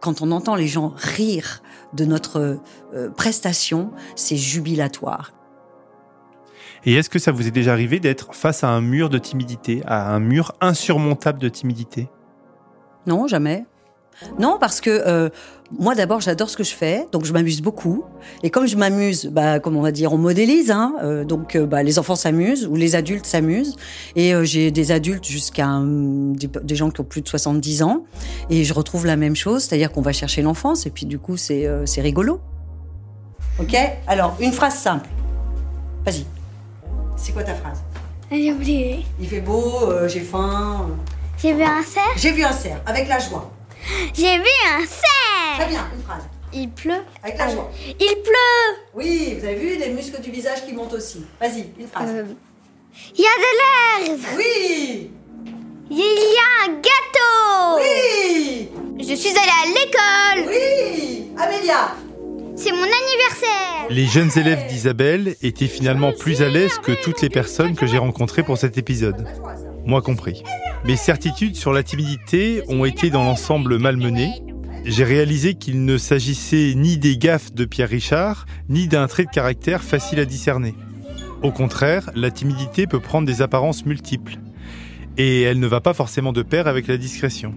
Quand 0.00 0.22
on 0.22 0.30
entend 0.30 0.54
les 0.54 0.66
gens 0.66 0.94
rire 0.96 1.62
de 1.92 2.06
notre 2.06 2.58
euh, 2.94 3.10
prestation, 3.10 3.90
c'est 4.16 4.38
jubilatoire. 4.38 5.34
Et 6.86 6.94
est-ce 6.94 7.10
que 7.10 7.18
ça 7.18 7.32
vous 7.32 7.46
est 7.46 7.50
déjà 7.50 7.72
arrivé 7.72 8.00
d'être 8.00 8.34
face 8.34 8.64
à 8.64 8.70
un 8.70 8.80
mur 8.80 9.10
de 9.10 9.18
timidité, 9.18 9.82
à 9.84 10.14
un 10.14 10.20
mur 10.20 10.54
insurmontable 10.62 11.38
de 11.38 11.50
timidité? 11.50 12.08
Non, 13.06 13.26
jamais. 13.26 13.64
Non, 14.38 14.58
parce 14.60 14.80
que 14.80 14.90
euh, 14.90 15.28
moi 15.78 15.94
d'abord 15.94 16.20
j'adore 16.20 16.50
ce 16.50 16.56
que 16.56 16.64
je 16.64 16.74
fais, 16.74 17.06
donc 17.12 17.24
je 17.24 17.32
m'amuse 17.32 17.62
beaucoup. 17.62 18.04
Et 18.42 18.50
comme 18.50 18.66
je 18.66 18.76
m'amuse, 18.76 19.26
bah, 19.26 19.60
comme 19.60 19.76
on 19.76 19.82
va 19.82 19.92
dire, 19.92 20.12
on 20.12 20.18
modélise, 20.18 20.70
hein, 20.70 20.94
euh, 21.02 21.24
donc 21.24 21.56
euh, 21.56 21.66
bah, 21.66 21.82
les 21.82 21.98
enfants 21.98 22.16
s'amusent 22.16 22.66
ou 22.66 22.76
les 22.76 22.96
adultes 22.96 23.26
s'amusent. 23.26 23.76
Et 24.16 24.32
j'ai 24.44 24.70
des 24.70 24.92
adultes 24.92 25.24
jusqu'à 25.24 25.68
des, 25.82 26.48
des, 26.48 26.76
gens 26.76 26.90
qui 26.90 27.00
ont 27.00 27.04
plus 27.04 27.22
de 27.22 27.28
70 27.28 27.82
ans, 27.82 28.04
et 28.50 28.64
je 28.64 28.74
retrouve 28.74 29.06
la 29.06 29.16
même 29.16 29.36
chose, 29.36 29.64
c'est-à-dire 29.64 29.90
qu'on 29.90 30.02
va 30.02 30.12
chercher 30.12 30.42
l'enfance, 30.42 30.86
et 30.86 30.90
puis 30.90 31.06
du 31.06 31.18
coup 31.18 31.36
c'est 31.36 31.68
c'est 31.86 32.00
rigolo. 32.00 32.40
Ok? 33.58 33.76
Alors 34.06 34.36
une 34.40 34.52
phrase 34.52 34.74
simple. 34.74 35.08
Vas-y. 36.04 36.24
C'est 37.16 37.32
quoi 37.32 37.42
ta 37.42 37.54
phrase? 37.54 37.82
J'ai 38.30 38.52
oublié. 38.52 39.04
Il 39.20 39.28
fait 39.28 39.40
beau, 39.40 39.92
j'ai 40.06 40.20
faim. 40.20 40.86
J'ai 41.42 41.54
vu 41.54 41.62
un 41.62 41.82
cerf. 41.82 42.12
J'ai 42.16 42.32
vu 42.32 42.44
un 42.44 42.52
cerf, 42.52 42.80
avec 42.84 43.08
la 43.08 43.18
joie. 43.18 43.50
J'ai 44.12 44.36
vu 44.36 44.50
un 44.76 44.84
cerf 44.84 45.58
Très 45.58 45.68
bien, 45.68 45.88
une 45.94 46.02
phrase. 46.02 46.22
Il 46.52 46.68
pleut. 46.70 47.02
Avec 47.22 47.38
la 47.38 47.48
joie. 47.48 47.70
Il 47.98 48.22
pleut 48.22 48.76
Oui, 48.94 49.36
vous 49.38 49.46
avez 49.46 49.54
vu 49.54 49.78
les 49.78 49.88
muscles 49.88 50.20
du 50.20 50.30
visage 50.30 50.66
qui 50.66 50.74
montent 50.74 50.92
aussi. 50.92 51.24
Vas-y, 51.40 51.70
une 51.78 51.86
phrase. 51.86 52.10
Euh, 52.10 52.24
il 53.16 53.20
y 53.20 53.26
a 53.26 54.06
de 54.06 54.10
l'herbe 54.10 54.20
Oui 54.36 55.10
Il 55.90 55.98
y 55.98 56.36
a 56.36 56.68
un 56.68 56.74
gâteau 56.74 57.78
Oui 57.78 58.68
Je 58.98 59.14
suis 59.14 59.30
allée 59.30 59.38
à 59.38 59.66
l'école 59.66 60.52
Oui 60.52 61.30
Amélia 61.38 61.94
c'est 62.56 62.72
mon 62.72 62.82
anniversaire 62.82 63.86
Les 63.88 64.04
jeunes 64.04 64.30
élèves 64.36 64.66
d'Isabelle 64.66 65.34
étaient 65.40 65.66
finalement 65.66 66.12
plus 66.12 66.42
à 66.42 66.48
l'aise 66.50 66.78
que 66.78 66.92
toutes 66.92 67.22
les 67.22 67.30
personnes 67.30 67.74
que 67.74 67.86
j'ai 67.86 67.96
rencontrées 67.96 68.42
pour 68.42 68.58
cet 68.58 68.76
épisode. 68.76 69.26
Moi 69.86 70.02
compris. 70.02 70.42
Mes 70.84 70.96
certitudes 70.96 71.56
sur 71.56 71.72
la 71.72 71.82
timidité 71.82 72.62
ont 72.68 72.84
été 72.84 73.10
dans 73.10 73.24
l'ensemble 73.24 73.78
malmenées. 73.78 74.32
J'ai 74.84 75.04
réalisé 75.04 75.54
qu'il 75.54 75.84
ne 75.84 75.98
s'agissait 75.98 76.72
ni 76.74 76.96
des 76.96 77.16
gaffes 77.18 77.52
de 77.52 77.64
Pierre 77.64 77.88
Richard, 77.88 78.46
ni 78.68 78.88
d'un 78.88 79.06
trait 79.06 79.24
de 79.24 79.30
caractère 79.30 79.82
facile 79.82 80.20
à 80.20 80.24
discerner. 80.24 80.74
Au 81.42 81.52
contraire, 81.52 82.10
la 82.14 82.30
timidité 82.30 82.86
peut 82.86 83.00
prendre 83.00 83.26
des 83.26 83.42
apparences 83.42 83.84
multiples. 83.84 84.38
Et 85.18 85.42
elle 85.42 85.58
ne 85.58 85.66
va 85.66 85.80
pas 85.80 85.94
forcément 85.94 86.32
de 86.32 86.42
pair 86.42 86.66
avec 86.66 86.86
la 86.86 86.96
discrétion. 86.96 87.54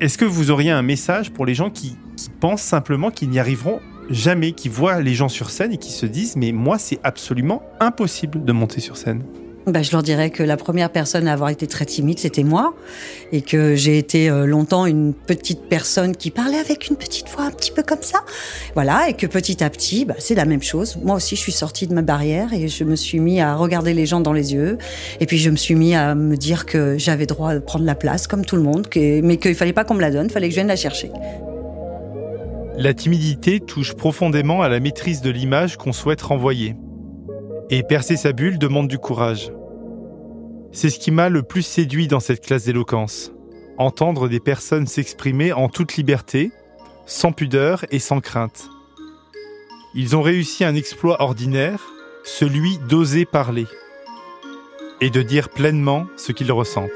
Est-ce 0.00 0.18
que 0.18 0.24
vous 0.24 0.50
auriez 0.50 0.70
un 0.70 0.82
message 0.82 1.30
pour 1.30 1.46
les 1.46 1.54
gens 1.54 1.70
qui, 1.70 1.96
pensent 2.40 2.62
simplement 2.62 3.10
qu'ils 3.10 3.30
n'y 3.30 3.38
arriveront 3.38 3.80
jamais, 4.10 4.52
qui 4.52 4.68
voient 4.68 5.00
les 5.00 5.14
gens 5.14 5.28
sur 5.28 5.50
scène 5.50 5.72
et 5.72 5.76
qui 5.76 5.92
se 5.92 6.06
disent 6.06 6.36
mais 6.36 6.52
moi 6.52 6.78
c'est 6.78 7.00
absolument 7.02 7.62
impossible 7.80 8.44
de 8.44 8.52
monter 8.52 8.80
sur 8.80 8.96
scène? 8.96 9.24
Bah, 9.66 9.82
je 9.82 9.92
leur 9.92 10.02
dirais 10.02 10.30
que 10.30 10.42
la 10.42 10.56
première 10.56 10.90
personne 10.90 11.28
à 11.28 11.32
avoir 11.32 11.50
été 11.50 11.66
très 11.66 11.84
timide, 11.84 12.18
c'était 12.18 12.42
moi, 12.42 12.74
et 13.30 13.42
que 13.42 13.76
j'ai 13.76 13.98
été 13.98 14.28
euh, 14.28 14.44
longtemps 14.46 14.86
une 14.86 15.14
petite 15.14 15.68
personne 15.68 16.16
qui 16.16 16.30
parlait 16.30 16.58
avec 16.58 16.88
une 16.88 16.96
petite 16.96 17.28
voix 17.28 17.44
un 17.44 17.50
petit 17.50 17.70
peu 17.70 17.82
comme 17.82 18.02
ça, 18.02 18.20
voilà, 18.74 19.08
et 19.08 19.14
que 19.14 19.26
petit 19.26 19.62
à 19.62 19.70
petit, 19.70 20.04
bah, 20.04 20.14
c'est 20.18 20.34
la 20.34 20.44
même 20.44 20.62
chose. 20.62 20.98
Moi 21.02 21.16
aussi, 21.16 21.36
je 21.36 21.40
suis 21.40 21.52
sortie 21.52 21.86
de 21.86 21.94
ma 21.94 22.02
barrière 22.02 22.52
et 22.52 22.68
je 22.68 22.84
me 22.84 22.96
suis 22.96 23.20
mis 23.20 23.40
à 23.40 23.54
regarder 23.54 23.94
les 23.94 24.06
gens 24.06 24.20
dans 24.20 24.32
les 24.32 24.54
yeux, 24.54 24.78
et 25.20 25.26
puis 25.26 25.38
je 25.38 25.50
me 25.50 25.56
suis 25.56 25.74
mis 25.74 25.94
à 25.94 26.14
me 26.14 26.36
dire 26.36 26.66
que 26.66 26.98
j'avais 26.98 27.26
droit 27.26 27.54
de 27.54 27.60
prendre 27.60 27.84
la 27.84 27.94
place 27.94 28.26
comme 28.26 28.44
tout 28.44 28.56
le 28.56 28.62
monde, 28.62 28.88
mais 28.94 29.36
qu'il 29.36 29.54
fallait 29.54 29.72
pas 29.72 29.84
qu'on 29.84 29.94
me 29.94 30.00
la 30.00 30.10
donne, 30.10 30.30
fallait 30.30 30.48
que 30.48 30.52
je 30.52 30.56
vienne 30.56 30.68
la 30.68 30.76
chercher. 30.76 31.10
La 32.76 32.94
timidité 32.94 33.60
touche 33.60 33.92
profondément 33.92 34.62
à 34.62 34.68
la 34.68 34.80
maîtrise 34.80 35.20
de 35.20 35.30
l'image 35.30 35.76
qu'on 35.76 35.92
souhaite 35.92 36.22
renvoyer. 36.22 36.74
Et 37.74 37.82
percer 37.82 38.18
sa 38.18 38.32
bulle 38.32 38.58
demande 38.58 38.86
du 38.86 38.98
courage. 38.98 39.50
C'est 40.72 40.90
ce 40.90 40.98
qui 40.98 41.10
m'a 41.10 41.30
le 41.30 41.42
plus 41.42 41.62
séduit 41.62 42.06
dans 42.06 42.20
cette 42.20 42.44
classe 42.44 42.66
d'éloquence. 42.66 43.32
Entendre 43.78 44.28
des 44.28 44.40
personnes 44.40 44.86
s'exprimer 44.86 45.54
en 45.54 45.70
toute 45.70 45.96
liberté, 45.96 46.52
sans 47.06 47.32
pudeur 47.32 47.86
et 47.90 47.98
sans 47.98 48.20
crainte. 48.20 48.68
Ils 49.94 50.14
ont 50.14 50.20
réussi 50.20 50.64
un 50.64 50.74
exploit 50.74 51.22
ordinaire, 51.22 51.80
celui 52.24 52.76
d'oser 52.90 53.24
parler 53.24 53.66
et 55.00 55.08
de 55.08 55.22
dire 55.22 55.48
pleinement 55.48 56.06
ce 56.18 56.32
qu'ils 56.32 56.52
ressentent. 56.52 56.90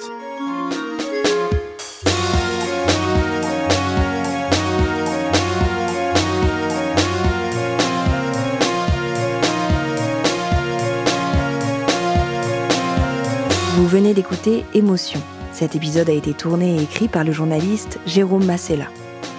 Venez 13.97 14.13
d'écouter 14.13 14.67
Émotion. 14.75 15.23
Cet 15.55 15.75
épisode 15.75 16.11
a 16.11 16.13
été 16.13 16.35
tourné 16.35 16.77
et 16.77 16.83
écrit 16.83 17.09
par 17.09 17.25
le 17.25 17.33
journaliste 17.33 17.99
Jérôme 18.05 18.45
Massella. 18.45 18.89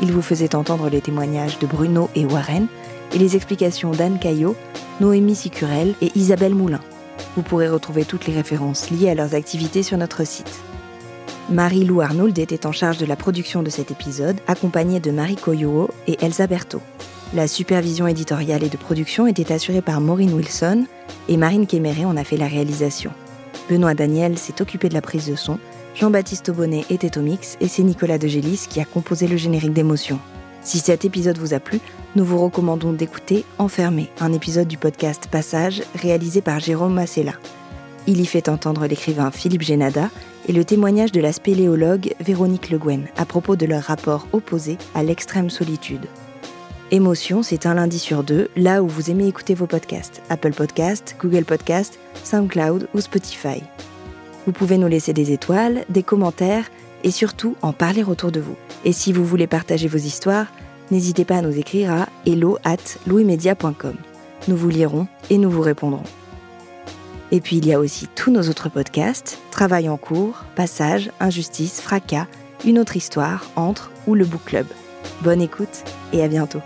Il 0.01 0.11
vous 0.11 0.23
faisait 0.23 0.55
entendre 0.55 0.89
les 0.89 0.99
témoignages 0.99 1.59
de 1.59 1.67
Bruno 1.67 2.09
et 2.15 2.25
Warren 2.25 2.65
et 3.13 3.19
les 3.19 3.35
explications 3.35 3.91
d'Anne 3.91 4.17
Caillot, 4.17 4.55
Noémie 4.99 5.35
Sicurel 5.35 5.93
et 6.01 6.11
Isabelle 6.15 6.55
Moulin. 6.55 6.79
Vous 7.35 7.43
pourrez 7.43 7.69
retrouver 7.69 8.03
toutes 8.03 8.25
les 8.25 8.33
références 8.33 8.89
liées 8.89 9.11
à 9.11 9.13
leurs 9.13 9.35
activités 9.35 9.83
sur 9.83 9.99
notre 9.99 10.25
site. 10.25 10.59
Marie-Lou 11.51 12.01
Arnould 12.01 12.39
était 12.39 12.65
en 12.65 12.71
charge 12.71 12.97
de 12.97 13.05
la 13.05 13.15
production 13.15 13.61
de 13.61 13.69
cet 13.69 13.91
épisode, 13.91 14.37
accompagnée 14.47 14.99
de 14.99 15.11
Marie 15.11 15.35
Coyouo 15.35 15.91
et 16.07 16.17
Elsa 16.25 16.47
Berthaud. 16.47 16.81
La 17.35 17.47
supervision 17.47 18.07
éditoriale 18.07 18.63
et 18.63 18.69
de 18.69 18.77
production 18.77 19.27
était 19.27 19.53
assurée 19.53 19.83
par 19.83 20.01
Maureen 20.01 20.33
Wilson 20.33 20.87
et 21.29 21.37
Marine 21.37 21.67
Kéméré 21.67 22.05
en 22.05 22.17
a 22.17 22.23
fait 22.23 22.37
la 22.37 22.47
réalisation. 22.47 23.11
Benoît 23.69 23.93
Daniel 23.93 24.37
s'est 24.37 24.61
occupé 24.61 24.89
de 24.89 24.93
la 24.93 25.01
prise 25.01 25.27
de 25.27 25.35
son, 25.35 25.59
Jean-Baptiste 25.95 26.49
Aubonnet 26.49 26.85
était 26.89 27.17
au 27.17 27.21
mix 27.21 27.57
et 27.59 27.67
c'est 27.67 27.83
Nicolas 27.83 28.17
Degélis 28.17 28.67
qui 28.69 28.79
a 28.79 28.85
composé 28.85 29.27
le 29.27 29.35
générique 29.35 29.73
d'émotion. 29.73 30.19
Si 30.61 30.79
cet 30.79 31.05
épisode 31.05 31.37
vous 31.37 31.53
a 31.53 31.59
plu, 31.59 31.79
nous 32.15 32.23
vous 32.23 32.37
recommandons 32.37 32.93
d'écouter 32.93 33.45
Enfermé, 33.57 34.09
un 34.19 34.33
épisode 34.33 34.67
du 34.67 34.77
podcast 34.77 35.27
Passage 35.31 35.81
réalisé 35.95 36.41
par 36.41 36.59
Jérôme 36.59 36.93
Massella. 36.93 37.33
Il 38.05 38.21
y 38.21 38.25
fait 38.25 38.47
entendre 38.47 38.85
l'écrivain 38.85 39.31
Philippe 39.31 39.63
Génada 39.63 40.09
et 40.47 40.53
le 40.53 40.63
témoignage 40.63 41.11
de 41.11 41.19
la 41.19 41.33
spéléologue 41.33 42.13
Véronique 42.19 42.69
Le 42.69 42.77
Guen 42.77 43.07
à 43.17 43.25
propos 43.25 43.55
de 43.55 43.65
leur 43.65 43.83
rapport 43.83 44.27
opposé 44.33 44.77
à 44.95 45.03
l'extrême 45.03 45.49
solitude. 45.49 46.07
Émotion, 46.89 47.43
c'est 47.43 47.65
un 47.65 47.73
lundi 47.73 47.99
sur 47.99 48.23
deux, 48.23 48.47
là 48.55 48.81
où 48.81 48.87
vous 48.87 49.11
aimez 49.11 49.27
écouter 49.27 49.53
vos 49.53 49.67
podcasts. 49.67 50.21
Apple 50.29 50.53
Podcasts, 50.53 51.17
Google 51.19 51.43
Podcasts, 51.43 51.99
SoundCloud 52.23 52.87
ou 52.93 53.01
Spotify. 53.01 53.61
Vous 54.45 54.53
pouvez 54.53 54.77
nous 54.77 54.87
laisser 54.87 55.11
des 55.11 55.33
étoiles, 55.33 55.83
des 55.89 56.01
commentaires 56.01 56.71
et 57.03 57.11
surtout 57.11 57.57
en 57.61 57.73
parler 57.73 58.05
autour 58.05 58.31
de 58.31 58.39
vous. 58.39 58.55
Et 58.85 58.93
si 58.93 59.11
vous 59.11 59.25
voulez 59.25 59.47
partager 59.47 59.89
vos 59.89 59.97
histoires, 59.97 60.47
n'hésitez 60.89 61.25
pas 61.25 61.39
à 61.39 61.41
nous 61.41 61.57
écrire 61.57 61.91
à 61.91 62.07
hello 62.25 62.57
at. 62.63 62.77
Nous 63.05 64.55
vous 64.55 64.69
lirons 64.69 65.07
et 65.29 65.37
nous 65.37 65.49
vous 65.49 65.61
répondrons. 65.61 66.03
Et 67.33 67.41
puis 67.41 67.57
il 67.57 67.65
y 67.65 67.73
a 67.73 67.81
aussi 67.81 68.07
tous 68.15 68.31
nos 68.31 68.47
autres 68.47 68.69
podcasts, 68.69 69.39
Travail 69.51 69.89
en 69.89 69.97
cours, 69.97 70.45
Passage, 70.55 71.11
Injustice, 71.19 71.81
Fracas, 71.81 72.27
Une 72.63 72.79
autre 72.79 72.95
histoire, 72.95 73.43
Entre 73.57 73.91
ou 74.07 74.15
le 74.15 74.23
Book 74.23 74.45
Club. 74.45 74.67
Bonne 75.21 75.41
écoute 75.41 75.83
et 76.13 76.21
à 76.23 76.27
bientôt. 76.27 76.61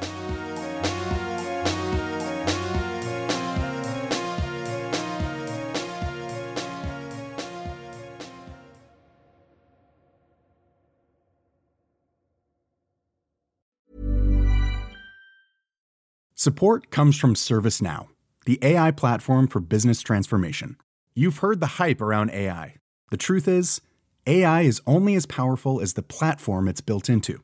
Support 16.43 16.89
comes 16.89 17.15
from 17.17 17.35
ServiceNow, 17.35 18.07
the 18.47 18.57
AI 18.63 18.89
platform 18.89 19.47
for 19.47 19.59
business 19.59 20.01
transformation. 20.01 20.75
You've 21.13 21.37
heard 21.37 21.59
the 21.59 21.77
hype 21.77 22.01
around 22.01 22.31
AI. 22.31 22.77
The 23.11 23.17
truth 23.17 23.47
is, 23.47 23.79
AI 24.25 24.61
is 24.61 24.81
only 24.87 25.13
as 25.13 25.27
powerful 25.27 25.79
as 25.79 25.93
the 25.93 26.01
platform 26.01 26.67
it's 26.67 26.81
built 26.81 27.09
into. 27.11 27.43